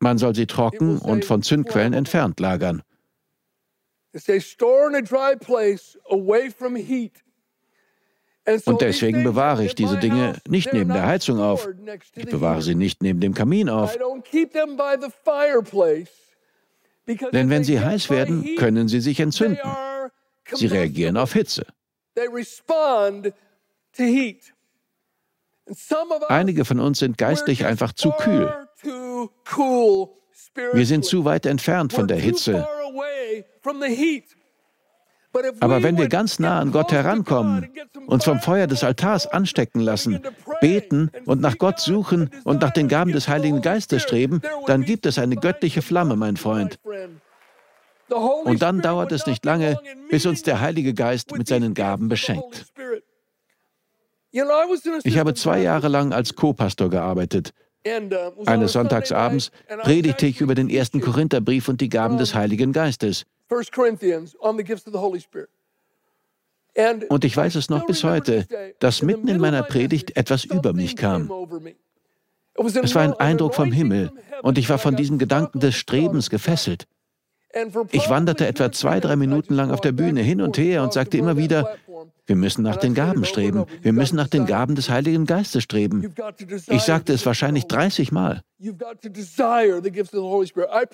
Man 0.00 0.18
soll 0.18 0.34
sie 0.34 0.46
trocken 0.46 0.98
und 0.98 1.24
von 1.24 1.42
Zündquellen 1.42 1.92
entfernt 1.92 2.40
lagern. 2.40 2.82
Und 8.64 8.80
deswegen 8.80 9.24
bewahre 9.24 9.64
ich 9.64 9.74
diese 9.74 9.98
Dinge 9.98 10.36
nicht 10.48 10.72
neben 10.72 10.92
der 10.92 11.06
Heizung 11.06 11.40
auf. 11.40 11.68
Ich 12.14 12.26
bewahre 12.26 12.62
sie 12.62 12.74
nicht 12.74 13.02
neben 13.02 13.20
dem 13.20 13.34
Kamin 13.34 13.68
auf. 13.68 13.96
Denn 17.32 17.50
wenn 17.50 17.64
sie 17.64 17.80
heiß 17.80 18.10
werden, 18.10 18.56
können 18.56 18.88
sie 18.88 19.00
sich 19.00 19.20
entzünden. 19.20 19.70
Sie 20.52 20.66
reagieren 20.66 21.16
auf 21.16 21.32
Hitze. 21.32 21.66
Einige 26.28 26.64
von 26.64 26.80
uns 26.80 26.98
sind 26.98 27.18
geistlich 27.18 27.66
einfach 27.66 27.92
zu 27.92 28.10
kühl. 28.12 28.52
Wir 30.72 30.86
sind 30.86 31.04
zu 31.04 31.24
weit 31.24 31.46
entfernt 31.46 31.92
von 31.92 32.08
der 32.08 32.18
Hitze. 32.18 32.66
Aber 35.60 35.82
wenn 35.82 35.96
wir 35.96 36.08
ganz 36.08 36.38
nah 36.38 36.60
an 36.60 36.72
Gott 36.72 36.92
herankommen, 36.92 37.70
uns 38.06 38.24
vom 38.24 38.40
Feuer 38.40 38.66
des 38.66 38.84
Altars 38.84 39.26
anstecken 39.26 39.80
lassen, 39.80 40.20
beten 40.60 41.10
und 41.26 41.40
nach 41.40 41.58
Gott 41.58 41.80
suchen 41.80 42.30
und 42.44 42.62
nach 42.62 42.70
den 42.70 42.88
Gaben 42.88 43.12
des 43.12 43.28
Heiligen 43.28 43.62
Geistes 43.62 44.02
streben, 44.02 44.40
dann 44.66 44.84
gibt 44.84 45.06
es 45.06 45.18
eine 45.18 45.36
göttliche 45.36 45.82
Flamme, 45.82 46.16
mein 46.16 46.36
Freund. 46.36 46.78
Und 48.44 48.62
dann 48.62 48.80
dauert 48.80 49.12
es 49.12 49.26
nicht 49.26 49.44
lange, 49.44 49.78
bis 50.10 50.24
uns 50.26 50.42
der 50.42 50.60
Heilige 50.60 50.94
Geist 50.94 51.36
mit 51.36 51.46
seinen 51.46 51.74
Gaben 51.74 52.08
beschenkt. 52.08 52.66
Ich 55.04 55.18
habe 55.18 55.34
zwei 55.34 55.60
Jahre 55.60 55.88
lang 55.88 56.12
als 56.12 56.34
Co-Pastor 56.34 56.90
gearbeitet. 56.90 57.52
Eines 58.46 58.72
Sonntagsabends 58.72 59.50
predigte 59.82 60.26
ich 60.26 60.40
über 60.40 60.54
den 60.54 60.68
ersten 60.68 61.00
Korintherbrief 61.00 61.68
und 61.68 61.80
die 61.80 61.88
Gaben 61.88 62.18
des 62.18 62.34
Heiligen 62.34 62.72
Geistes. 62.72 63.24
Und 67.08 67.24
ich 67.24 67.36
weiß 67.36 67.54
es 67.56 67.70
noch 67.70 67.86
bis 67.86 68.04
heute, 68.04 68.46
dass 68.78 69.02
mitten 69.02 69.28
in 69.28 69.38
meiner 69.38 69.62
Predigt 69.62 70.16
etwas 70.16 70.44
über 70.44 70.72
mich 70.72 70.96
kam. 70.96 71.30
Es 72.56 72.94
war 72.94 73.02
ein 73.02 73.14
Eindruck 73.14 73.54
vom 73.54 73.72
Himmel 73.72 74.12
und 74.42 74.58
ich 74.58 74.68
war 74.68 74.78
von 74.78 74.96
diesem 74.96 75.18
Gedanken 75.18 75.60
des 75.60 75.76
Strebens 75.76 76.30
gefesselt. 76.30 76.86
Ich 77.92 78.10
wanderte 78.10 78.46
etwa 78.46 78.70
zwei, 78.70 79.00
drei 79.00 79.16
Minuten 79.16 79.54
lang 79.54 79.70
auf 79.70 79.80
der 79.80 79.92
Bühne 79.92 80.20
hin 80.20 80.42
und 80.42 80.58
her 80.58 80.82
und 80.82 80.92
sagte 80.92 81.16
immer 81.16 81.36
wieder, 81.36 81.76
wir 82.26 82.36
müssen 82.36 82.62
nach 82.62 82.76
den 82.76 82.94
Gaben 82.94 83.24
streben, 83.24 83.64
wir 83.82 83.92
müssen 83.92 84.16
nach 84.16 84.28
den 84.28 84.46
Gaben 84.46 84.74
des 84.74 84.90
Heiligen 84.90 85.26
Geistes 85.26 85.62
streben. 85.62 86.14
Ich 86.68 86.82
sagte 86.82 87.12
es 87.12 87.26
wahrscheinlich 87.26 87.66
30 87.66 88.12
Mal. 88.12 88.42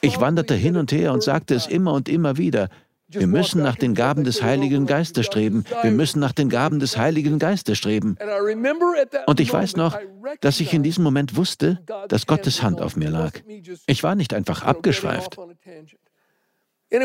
Ich 0.00 0.20
wanderte 0.20 0.54
hin 0.54 0.76
und 0.76 0.92
her 0.92 1.12
und 1.12 1.22
sagte 1.22 1.54
es 1.54 1.66
immer 1.66 1.92
und 1.92 2.08
immer 2.08 2.36
wieder. 2.36 2.68
Wir 3.08 3.26
müssen 3.26 3.62
nach 3.62 3.76
den 3.76 3.94
Gaben 3.94 4.24
des 4.24 4.42
Heiligen 4.42 4.86
Geistes 4.86 5.26
streben. 5.26 5.64
Wir 5.82 5.90
müssen 5.90 6.20
nach 6.20 6.32
den 6.32 6.48
Gaben 6.48 6.80
des 6.80 6.96
Heiligen 6.96 7.38
Geistes 7.38 7.78
streben. 7.78 8.16
Und 9.26 9.40
ich 9.40 9.52
weiß 9.52 9.76
noch, 9.76 9.98
dass 10.40 10.60
ich 10.60 10.72
in 10.72 10.82
diesem 10.82 11.04
Moment 11.04 11.36
wusste, 11.36 11.80
dass 12.08 12.26
Gottes 12.26 12.62
Hand 12.62 12.80
auf 12.80 12.96
mir 12.96 13.10
lag. 13.10 13.32
Ich 13.86 14.02
war 14.02 14.14
nicht 14.14 14.34
einfach 14.34 14.62
abgeschweift. 14.62 15.36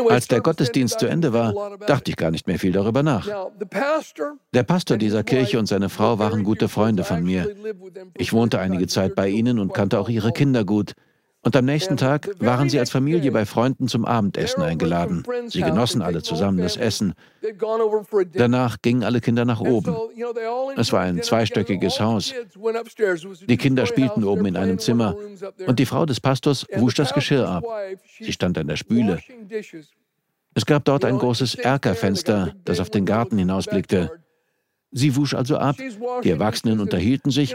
Als 0.08 0.28
der 0.28 0.40
Gottesdienst 0.40 1.00
zu 1.00 1.06
Ende 1.06 1.32
war, 1.32 1.76
dachte 1.86 2.10
ich 2.10 2.16
gar 2.16 2.30
nicht 2.30 2.46
mehr 2.46 2.58
viel 2.58 2.72
darüber 2.72 3.02
nach. 3.02 3.28
Der 4.54 4.62
Pastor 4.62 4.96
dieser 4.96 5.22
Kirche 5.22 5.58
und 5.58 5.66
seine 5.66 5.88
Frau 5.88 6.18
waren 6.18 6.44
gute 6.44 6.68
Freunde 6.68 7.04
von 7.04 7.22
mir. 7.22 7.54
Ich 8.16 8.32
wohnte 8.32 8.58
einige 8.58 8.86
Zeit 8.86 9.14
bei 9.14 9.28
ihnen 9.28 9.58
und 9.58 9.74
kannte 9.74 9.98
auch 9.98 10.08
ihre 10.08 10.32
Kinder 10.32 10.64
gut. 10.64 10.94
Und 11.42 11.56
am 11.56 11.64
nächsten 11.64 11.96
Tag 11.96 12.28
waren 12.38 12.68
sie 12.68 12.78
als 12.78 12.90
Familie 12.90 13.32
bei 13.32 13.46
Freunden 13.46 13.88
zum 13.88 14.04
Abendessen 14.04 14.62
eingeladen. 14.62 15.24
Sie 15.46 15.62
genossen 15.62 16.02
alle 16.02 16.22
zusammen 16.22 16.58
das 16.58 16.76
Essen. 16.76 17.14
Danach 18.34 18.76
gingen 18.82 19.04
alle 19.04 19.20
Kinder 19.20 19.46
nach 19.46 19.60
oben. 19.60 19.96
Es 20.76 20.92
war 20.92 21.00
ein 21.00 21.22
zweistöckiges 21.22 21.98
Haus. 22.00 22.34
Die 23.48 23.56
Kinder 23.56 23.86
spielten 23.86 24.24
oben 24.24 24.46
in 24.46 24.56
einem 24.56 24.78
Zimmer 24.78 25.16
und 25.66 25.78
die 25.78 25.86
Frau 25.86 26.04
des 26.04 26.20
Pastors 26.20 26.66
wusch 26.74 26.94
das 26.94 27.14
Geschirr 27.14 27.48
ab. 27.48 27.64
Sie 28.18 28.32
stand 28.32 28.58
an 28.58 28.66
der 28.66 28.76
Spüle. 28.76 29.20
Es 30.54 30.66
gab 30.66 30.84
dort 30.84 31.04
ein 31.04 31.16
großes 31.16 31.54
Erkerfenster, 31.54 32.54
das 32.64 32.80
auf 32.80 32.90
den 32.90 33.06
Garten 33.06 33.38
hinausblickte. 33.38 34.10
Sie 34.92 35.14
wusch 35.14 35.34
also 35.34 35.56
ab, 35.56 35.76
die 36.24 36.30
Erwachsenen 36.30 36.80
unterhielten 36.80 37.30
sich 37.30 37.54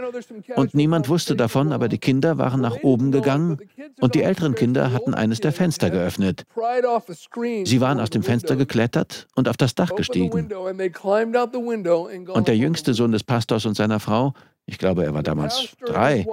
und 0.54 0.74
niemand 0.74 1.10
wusste 1.10 1.36
davon, 1.36 1.72
aber 1.72 1.88
die 1.88 1.98
Kinder 1.98 2.38
waren 2.38 2.62
nach 2.62 2.82
oben 2.82 3.12
gegangen 3.12 3.58
und 4.00 4.14
die 4.14 4.22
älteren 4.22 4.54
Kinder 4.54 4.92
hatten 4.92 5.12
eines 5.12 5.40
der 5.40 5.52
Fenster 5.52 5.90
geöffnet. 5.90 6.44
Sie 7.64 7.80
waren 7.80 8.00
aus 8.00 8.08
dem 8.08 8.22
Fenster 8.22 8.56
geklettert 8.56 9.28
und 9.34 9.48
auf 9.48 9.58
das 9.58 9.74
Dach 9.74 9.94
gestiegen. 9.94 10.48
Und 12.32 12.48
der 12.48 12.56
jüngste 12.56 12.94
Sohn 12.94 13.12
des 13.12 13.22
Pastors 13.22 13.66
und 13.66 13.76
seiner 13.76 14.00
Frau, 14.00 14.32
ich 14.64 14.78
glaube, 14.78 15.04
er 15.04 15.12
war 15.12 15.22
damals 15.22 15.76
drei, 15.84 16.26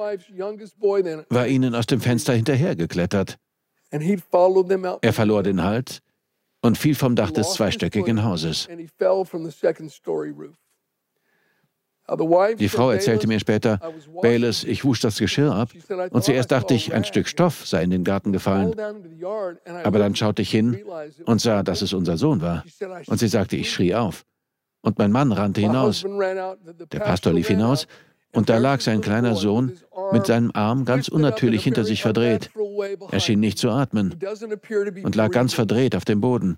war 1.29 1.47
ihnen 1.47 1.75
aus 1.75 1.85
dem 1.85 1.99
Fenster 1.99 2.33
hinterhergeklettert. 2.33 3.37
Er 5.01 5.13
verlor 5.13 5.43
den 5.43 5.63
Halt 5.63 6.01
und 6.61 6.77
fiel 6.77 6.95
vom 6.95 7.15
Dach 7.15 7.31
des 7.31 7.53
zweistöckigen 7.53 8.23
Hauses. 8.23 8.69
Die 12.59 12.69
Frau 12.69 12.91
erzählte 12.91 13.27
mir 13.27 13.39
später, 13.39 13.79
Bayless, 14.21 14.63
ich 14.65 14.83
wusch 14.83 14.99
das 14.99 15.17
Geschirr 15.17 15.53
ab 15.53 15.69
und 16.11 16.23
zuerst 16.23 16.51
dachte 16.51 16.73
ich, 16.73 16.93
ein 16.93 17.05
Stück 17.05 17.27
Stoff 17.27 17.65
sei 17.65 17.83
in 17.83 17.91
den 17.91 18.03
Garten 18.03 18.33
gefallen. 18.33 18.73
Aber 19.83 19.99
dann 19.99 20.15
schaute 20.15 20.41
ich 20.41 20.51
hin 20.51 20.83
und 21.25 21.39
sah, 21.39 21.63
dass 21.63 21.81
es 21.81 21.93
unser 21.93 22.17
Sohn 22.17 22.41
war. 22.41 22.63
Und 23.07 23.19
sie 23.19 23.27
sagte, 23.29 23.55
ich 23.55 23.71
schrie 23.71 23.95
auf. 23.95 24.25
Und 24.81 24.99
mein 24.99 25.11
Mann 25.11 25.31
rannte 25.31 25.61
hinaus. 25.61 26.03
Der 26.91 26.99
Pastor 26.99 27.31
lief 27.31 27.47
hinaus 27.47 27.87
und 28.33 28.49
da 28.49 28.57
lag 28.57 28.81
sein 28.81 28.99
kleiner 28.99 29.35
Sohn 29.35 29.77
mit 30.11 30.25
seinem 30.25 30.51
Arm 30.53 30.85
ganz 30.85 31.07
unnatürlich 31.07 31.63
hinter 31.63 31.85
sich 31.85 32.01
verdreht. 32.01 32.49
Er 33.11 33.19
schien 33.19 33.39
nicht 33.39 33.57
zu 33.57 33.69
atmen 33.69 34.19
und 35.03 35.15
lag 35.15 35.31
ganz 35.31 35.53
verdreht 35.53 35.95
auf 35.95 36.03
dem 36.03 36.19
Boden. 36.19 36.57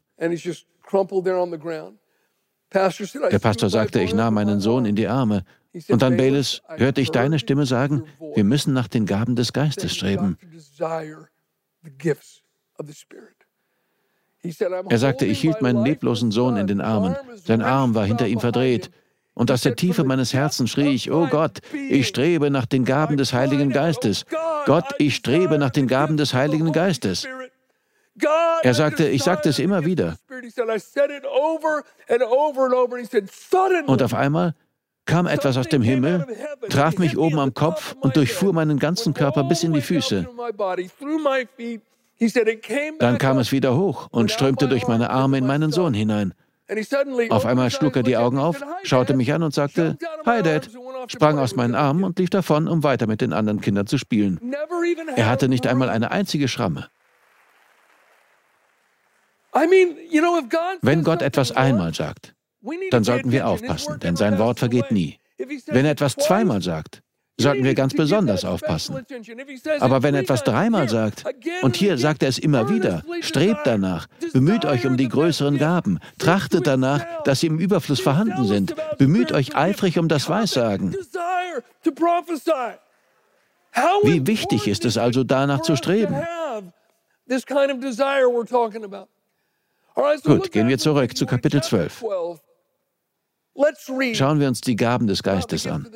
Der 2.73 3.39
Pastor 3.39 3.69
sagte, 3.69 4.01
ich 4.01 4.13
nahm 4.13 4.34
meinen 4.34 4.60
Sohn 4.60 4.86
in 4.86 4.95
die 4.95 5.08
Arme. 5.08 5.43
Und 5.89 6.01
dann, 6.01 6.17
Bayless, 6.17 6.62
hörte 6.67 7.01
ich 7.01 7.12
deine 7.12 7.39
Stimme 7.39 7.65
sagen, 7.65 8.04
wir 8.34 8.43
müssen 8.43 8.73
nach 8.73 8.88
den 8.88 9.06
Gaben 9.06 9.36
des 9.36 9.54
Geistes 9.54 9.93
streben. 9.93 10.38
Er 14.89 14.97
sagte, 14.97 15.25
ich 15.25 15.41
hielt 15.41 15.62
meinen 15.62 15.84
leblosen 15.84 16.32
Sohn 16.32 16.58
in 16.58 16.67
den 16.67 16.82
Armen. 16.82 17.15
Sein 17.36 17.62
Arm 17.62 17.95
war 17.95 18.06
hinter 18.06 18.28
ihm 18.28 18.39
verdreht. 18.39 18.91
Und 19.34 19.51
aus 19.51 19.62
der 19.62 19.75
Tiefe 19.75 20.06
meines 20.06 20.34
Herzens 20.34 20.69
schrie 20.69 20.93
ich, 20.93 21.12
oh 21.12 21.28
Gott, 21.28 21.60
ich 21.89 22.08
strebe 22.08 22.49
nach 22.49 22.65
den 22.65 22.86
Gaben 22.86 23.17
des 23.17 23.34
Heiligen 23.34 23.69
Geistes. 23.69 24.25
Gott, 24.65 24.86
ich 24.97 25.15
strebe 25.15 25.58
nach 25.58 25.71
den 25.71 25.88
Gaben 25.88 26.15
des 26.15 26.34
Heiligen 26.34 26.71
Geistes. 26.71 27.28
Er 28.63 28.73
sagte, 28.73 29.10
ich 29.10 29.23
sagte 29.23 29.49
es 29.49 29.60
immer 29.60 29.86
wieder. 29.86 30.15
Und 33.88 34.03
auf 34.03 34.13
einmal 34.13 34.55
kam 35.05 35.27
etwas 35.27 35.58
aus 35.58 35.67
dem 35.67 35.81
Himmel, 35.81 36.25
traf 36.69 36.97
mich 36.97 37.17
oben 37.17 37.39
am 37.39 37.53
Kopf 37.53 37.95
und 37.99 38.15
durchfuhr 38.15 38.53
meinen 38.53 38.79
ganzen 38.79 39.13
Körper 39.13 39.43
bis 39.43 39.63
in 39.63 39.73
die 39.73 39.81
Füße. 39.81 40.27
Dann 42.99 43.17
kam 43.17 43.38
es 43.38 43.51
wieder 43.51 43.75
hoch 43.77 44.08
und 44.12 44.31
strömte 44.31 44.67
durch 44.67 44.88
meine 44.88 45.10
Arme 45.10 45.38
in 45.38 45.45
meinen 45.45 45.71
Sohn 45.71 45.93
hinein. 45.93 46.34
Auf 47.29 47.45
einmal 47.45 47.69
schlug 47.69 47.95
er 47.95 48.03
die 48.03 48.17
Augen 48.17 48.39
auf, 48.39 48.63
schaute 48.84 49.13
mich 49.13 49.31
an 49.31 49.43
und 49.43 49.53
sagte, 49.53 49.97
Hi 50.25 50.41
Dad, 50.41 50.69
sprang 51.08 51.38
aus 51.38 51.55
meinen 51.55 51.75
Armen 51.75 52.03
und 52.03 52.17
lief 52.17 52.31
davon, 52.31 52.67
um 52.67 52.84
weiter 52.84 53.05
mit 53.05 53.21
den 53.21 53.34
anderen 53.34 53.62
Kindern 53.62 53.86
zu 53.86 53.99
spielen. 53.99 54.39
Er 55.15 55.27
hatte 55.27 55.47
nicht 55.47 55.67
einmal 55.67 55.89
eine 55.89 56.10
einzige 56.10 56.47
Schramme. 56.47 56.89
Wenn 60.82 61.04
Gott 61.04 61.22
etwas 61.22 61.52
einmal 61.52 61.94
sagt, 61.94 62.34
dann 62.91 63.04
sollten 63.04 63.32
wir 63.32 63.48
aufpassen, 63.48 64.00
denn 64.00 64.15
sein 64.15 64.38
Wort 64.38 64.60
vergeht 64.60 64.91
nie. 64.91 65.18
Wenn 65.68 65.86
er 65.86 65.91
etwas 65.91 66.15
zweimal 66.15 66.62
sagt, 66.62 67.02
sollten 67.38 67.63
wir 67.63 67.74
ganz 67.74 67.94
besonders 67.94 68.46
aufpassen. 68.46 69.06
Aber 69.80 70.04
wenn 70.04 70.15
er 70.15 70.22
etwas 70.22 70.44
dreimal 70.44 70.88
sagt, 70.89 71.24
und 71.62 71.76
hier 71.76 71.98
sagt 71.98 72.24
er 72.24 72.30
es 72.30 72.38
immer 72.38 72.70
wieder, 72.70 73.04
strebt 73.22 73.62
danach, 73.65 74.08
bemüht 74.34 74.65
euch 74.65 74.86
um 74.86 74.98
die 74.98 75.10
größeren 75.10 75.58
Gaben, 75.58 76.00
trachtet 76.18 76.68
danach, 76.68 77.06
dass 77.24 77.41
sie 77.41 77.48
im 77.48 77.60
Überfluss 77.60 78.00
vorhanden 78.00 78.46
sind, 78.46 78.76
bemüht 78.98 79.32
euch 79.32 79.56
eifrig 79.56 80.00
um 80.00 80.08
das 80.08 80.30
Weissagen. 80.30 80.96
Wie 84.04 84.28
wichtig 84.28 84.68
ist 84.68 84.86
es 84.86 84.98
also, 84.98 85.24
danach 85.24 85.62
zu 85.62 85.76
streben? 85.76 86.15
Gut, 90.23 90.51
gehen 90.51 90.67
wir 90.67 90.77
zurück 90.77 91.15
zu 91.15 91.25
Kapitel 91.25 91.63
12. 91.63 92.03
Schauen 94.13 94.39
wir 94.41 94.49
uns 94.49 94.60
die 94.60 94.75
Gaben 94.75 95.08
des 95.08 95.23
Geistes 95.23 95.65
an. 95.65 95.88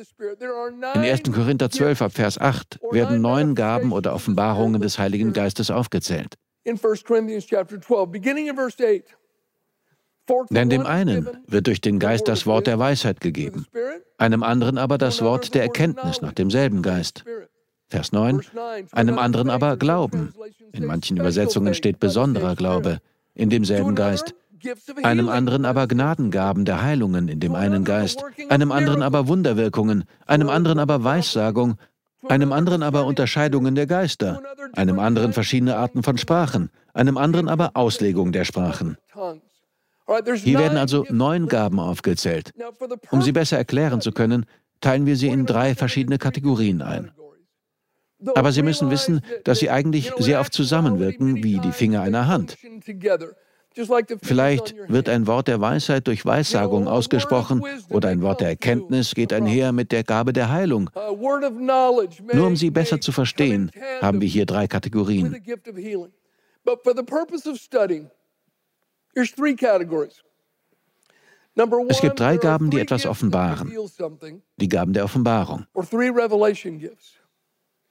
In 0.94 1.02
1. 1.02 1.22
Korinther 1.32 1.70
12 1.70 2.00
ab 2.02 2.12
Vers 2.12 2.38
8 2.38 2.80
werden 2.90 3.20
neun 3.20 3.54
Gaben 3.54 3.92
oder 3.92 4.14
Offenbarungen 4.14 4.80
des 4.80 4.98
Heiligen 4.98 5.34
Geistes 5.34 5.70
aufgezählt. 5.70 6.36
Denn 10.50 10.70
dem 10.70 10.86
einen 10.86 11.28
wird 11.46 11.66
durch 11.66 11.80
den 11.80 11.98
Geist 11.98 12.28
das 12.28 12.46
Wort 12.46 12.66
der 12.66 12.78
Weisheit 12.78 13.20
gegeben, 13.20 13.66
einem 14.16 14.42
anderen 14.42 14.78
aber 14.78 14.96
das 14.96 15.20
Wort 15.20 15.54
der 15.54 15.62
Erkenntnis 15.62 16.22
nach 16.22 16.32
demselben 16.32 16.80
Geist. 16.82 17.24
Vers 17.88 18.12
9, 18.12 18.40
einem 18.92 19.18
anderen 19.18 19.50
aber 19.50 19.76
Glauben. 19.76 20.32
In 20.72 20.86
manchen 20.86 21.18
Übersetzungen 21.18 21.74
steht 21.74 21.98
besonderer 22.00 22.54
Glaube 22.54 23.00
in 23.40 23.50
demselben 23.50 23.94
Geist, 23.94 24.34
einem 25.02 25.28
anderen 25.28 25.64
aber 25.64 25.86
Gnadengaben 25.88 26.64
der 26.64 26.82
Heilungen 26.82 27.28
in 27.28 27.40
dem 27.40 27.54
einen 27.54 27.84
Geist, 27.84 28.22
einem 28.48 28.72
anderen 28.72 29.02
aber 29.02 29.26
Wunderwirkungen, 29.28 30.04
einem 30.26 30.50
anderen 30.50 30.78
aber 30.78 31.02
Weissagung, 31.02 31.76
einem 32.28 32.52
anderen 32.52 32.82
aber 32.82 33.06
Unterscheidungen 33.06 33.74
der 33.74 33.86
Geister, 33.86 34.42
einem 34.74 34.98
anderen 34.98 35.32
verschiedene 35.32 35.76
Arten 35.76 36.02
von 36.02 36.18
Sprachen, 36.18 36.70
einem 36.92 37.16
anderen 37.16 37.48
aber 37.48 37.70
Auslegung 37.74 38.32
der 38.32 38.44
Sprachen. 38.44 38.98
Hier 40.44 40.58
werden 40.58 40.76
also 40.76 41.06
neun 41.08 41.46
Gaben 41.46 41.78
aufgezählt. 41.78 42.52
Um 43.10 43.22
sie 43.22 43.32
besser 43.32 43.56
erklären 43.56 44.00
zu 44.00 44.12
können, 44.12 44.44
teilen 44.80 45.06
wir 45.06 45.16
sie 45.16 45.28
in 45.28 45.46
drei 45.46 45.74
verschiedene 45.74 46.18
Kategorien 46.18 46.82
ein. 46.82 47.12
Aber 48.34 48.52
Sie 48.52 48.62
müssen 48.62 48.90
wissen, 48.90 49.20
dass 49.44 49.58
sie 49.58 49.70
eigentlich 49.70 50.12
sehr 50.18 50.40
oft 50.40 50.52
zusammenwirken 50.52 51.42
wie 51.42 51.58
die 51.58 51.72
Finger 51.72 52.02
einer 52.02 52.26
Hand. 52.26 52.56
Vielleicht 54.22 54.74
wird 54.88 55.08
ein 55.08 55.26
Wort 55.26 55.46
der 55.46 55.60
Weisheit 55.60 56.06
durch 56.08 56.26
Weissagung 56.26 56.88
ausgesprochen 56.88 57.62
oder 57.88 58.08
ein 58.08 58.20
Wort 58.20 58.40
der 58.40 58.48
Erkenntnis 58.48 59.14
geht 59.14 59.32
einher 59.32 59.70
mit 59.72 59.92
der 59.92 60.02
Gabe 60.02 60.32
der 60.32 60.50
Heilung. 60.50 60.90
Nur 60.94 62.46
um 62.46 62.56
sie 62.56 62.70
besser 62.70 63.00
zu 63.00 63.12
verstehen, 63.12 63.70
haben 64.00 64.20
wir 64.20 64.28
hier 64.28 64.44
drei 64.44 64.66
Kategorien. 64.66 65.40
Es 71.88 72.00
gibt 72.00 72.20
drei 72.20 72.36
Gaben, 72.36 72.70
die 72.70 72.80
etwas 72.80 73.06
offenbaren. 73.06 73.72
Die 74.56 74.68
Gaben 74.68 74.92
der 74.92 75.04
Offenbarung. 75.04 75.66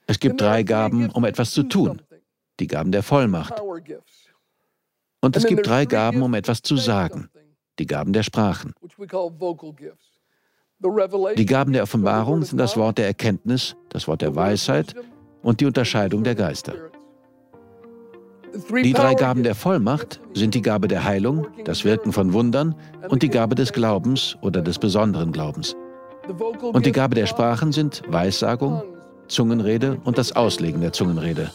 Es 0.10 0.20
gibt 0.20 0.42
drei 0.42 0.64
Gaben, 0.64 1.12
um 1.12 1.24
etwas 1.24 1.52
zu 1.52 1.62
tun. 1.62 2.02
Die 2.60 2.66
Gaben 2.66 2.92
der 2.92 3.04
Vollmacht. 3.04 3.62
Und 5.22 5.38
es 5.38 5.46
gibt 5.46 5.68
drei 5.68 5.86
Gaben, 5.86 6.24
um 6.24 6.34
etwas 6.34 6.64
zu 6.64 6.78
sagen. 6.78 7.30
Die 7.78 7.86
Gaben 7.86 8.12
der 8.12 8.24
Sprachen. 8.24 8.74
Die 11.38 11.46
Gaben 11.46 11.74
der 11.74 11.84
Offenbarung 11.84 12.42
sind 12.44 12.58
das 12.58 12.76
Wort 12.76 12.98
der 12.98 13.06
Erkenntnis, 13.06 13.76
das 13.90 14.08
Wort 14.08 14.24
der 14.24 14.36
Weisheit 14.36 14.96
und 15.44 15.62
die 15.62 15.68
Unterscheidung 15.68 16.24
der 16.24 16.34
Geister. 16.34 16.74
Die 18.84 18.94
drei 18.94 19.14
Gaben 19.14 19.44
der 19.44 19.54
Vollmacht 19.54 20.20
sind 20.34 20.56
die 20.56 20.64
Gabe 20.64 20.88
der 20.88 21.04
Heilung, 21.04 21.46
das 21.66 21.86
Wirken 21.86 22.14
von 22.14 22.34
Wundern 22.34 22.74
und 23.10 23.22
die 23.22 23.30
Gabe 23.30 23.54
des 23.54 23.74
Glaubens 23.74 24.38
oder 24.42 24.64
des 24.64 24.80
besonderen 24.80 25.32
Glaubens. 25.32 25.76
Und 26.62 26.88
die 26.88 26.92
Gabe 26.92 27.14
der 27.14 27.28
Sprachen 27.28 27.72
sind 27.72 28.02
Weissagung, 28.08 28.82
Zungenrede 29.30 30.02
und 30.04 30.18
das 30.18 30.36
Auslegen 30.36 30.82
der 30.82 30.92
Zungenrede. 30.92 31.52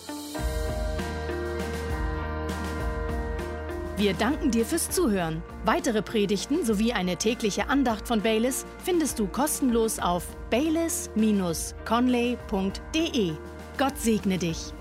Wir 3.96 4.12
danken 4.12 4.50
dir 4.50 4.66
fürs 4.66 4.90
Zuhören. 4.90 5.40
Weitere 5.64 6.02
Predigten 6.02 6.64
sowie 6.64 6.92
eine 6.92 7.16
tägliche 7.16 7.68
Andacht 7.68 8.08
von 8.08 8.22
Baylis 8.22 8.66
findest 8.82 9.20
du 9.20 9.28
kostenlos 9.28 10.00
auf 10.00 10.26
baylis-conley.de. 10.50 13.32
Gott 13.78 13.98
segne 13.98 14.38
dich. 14.38 14.72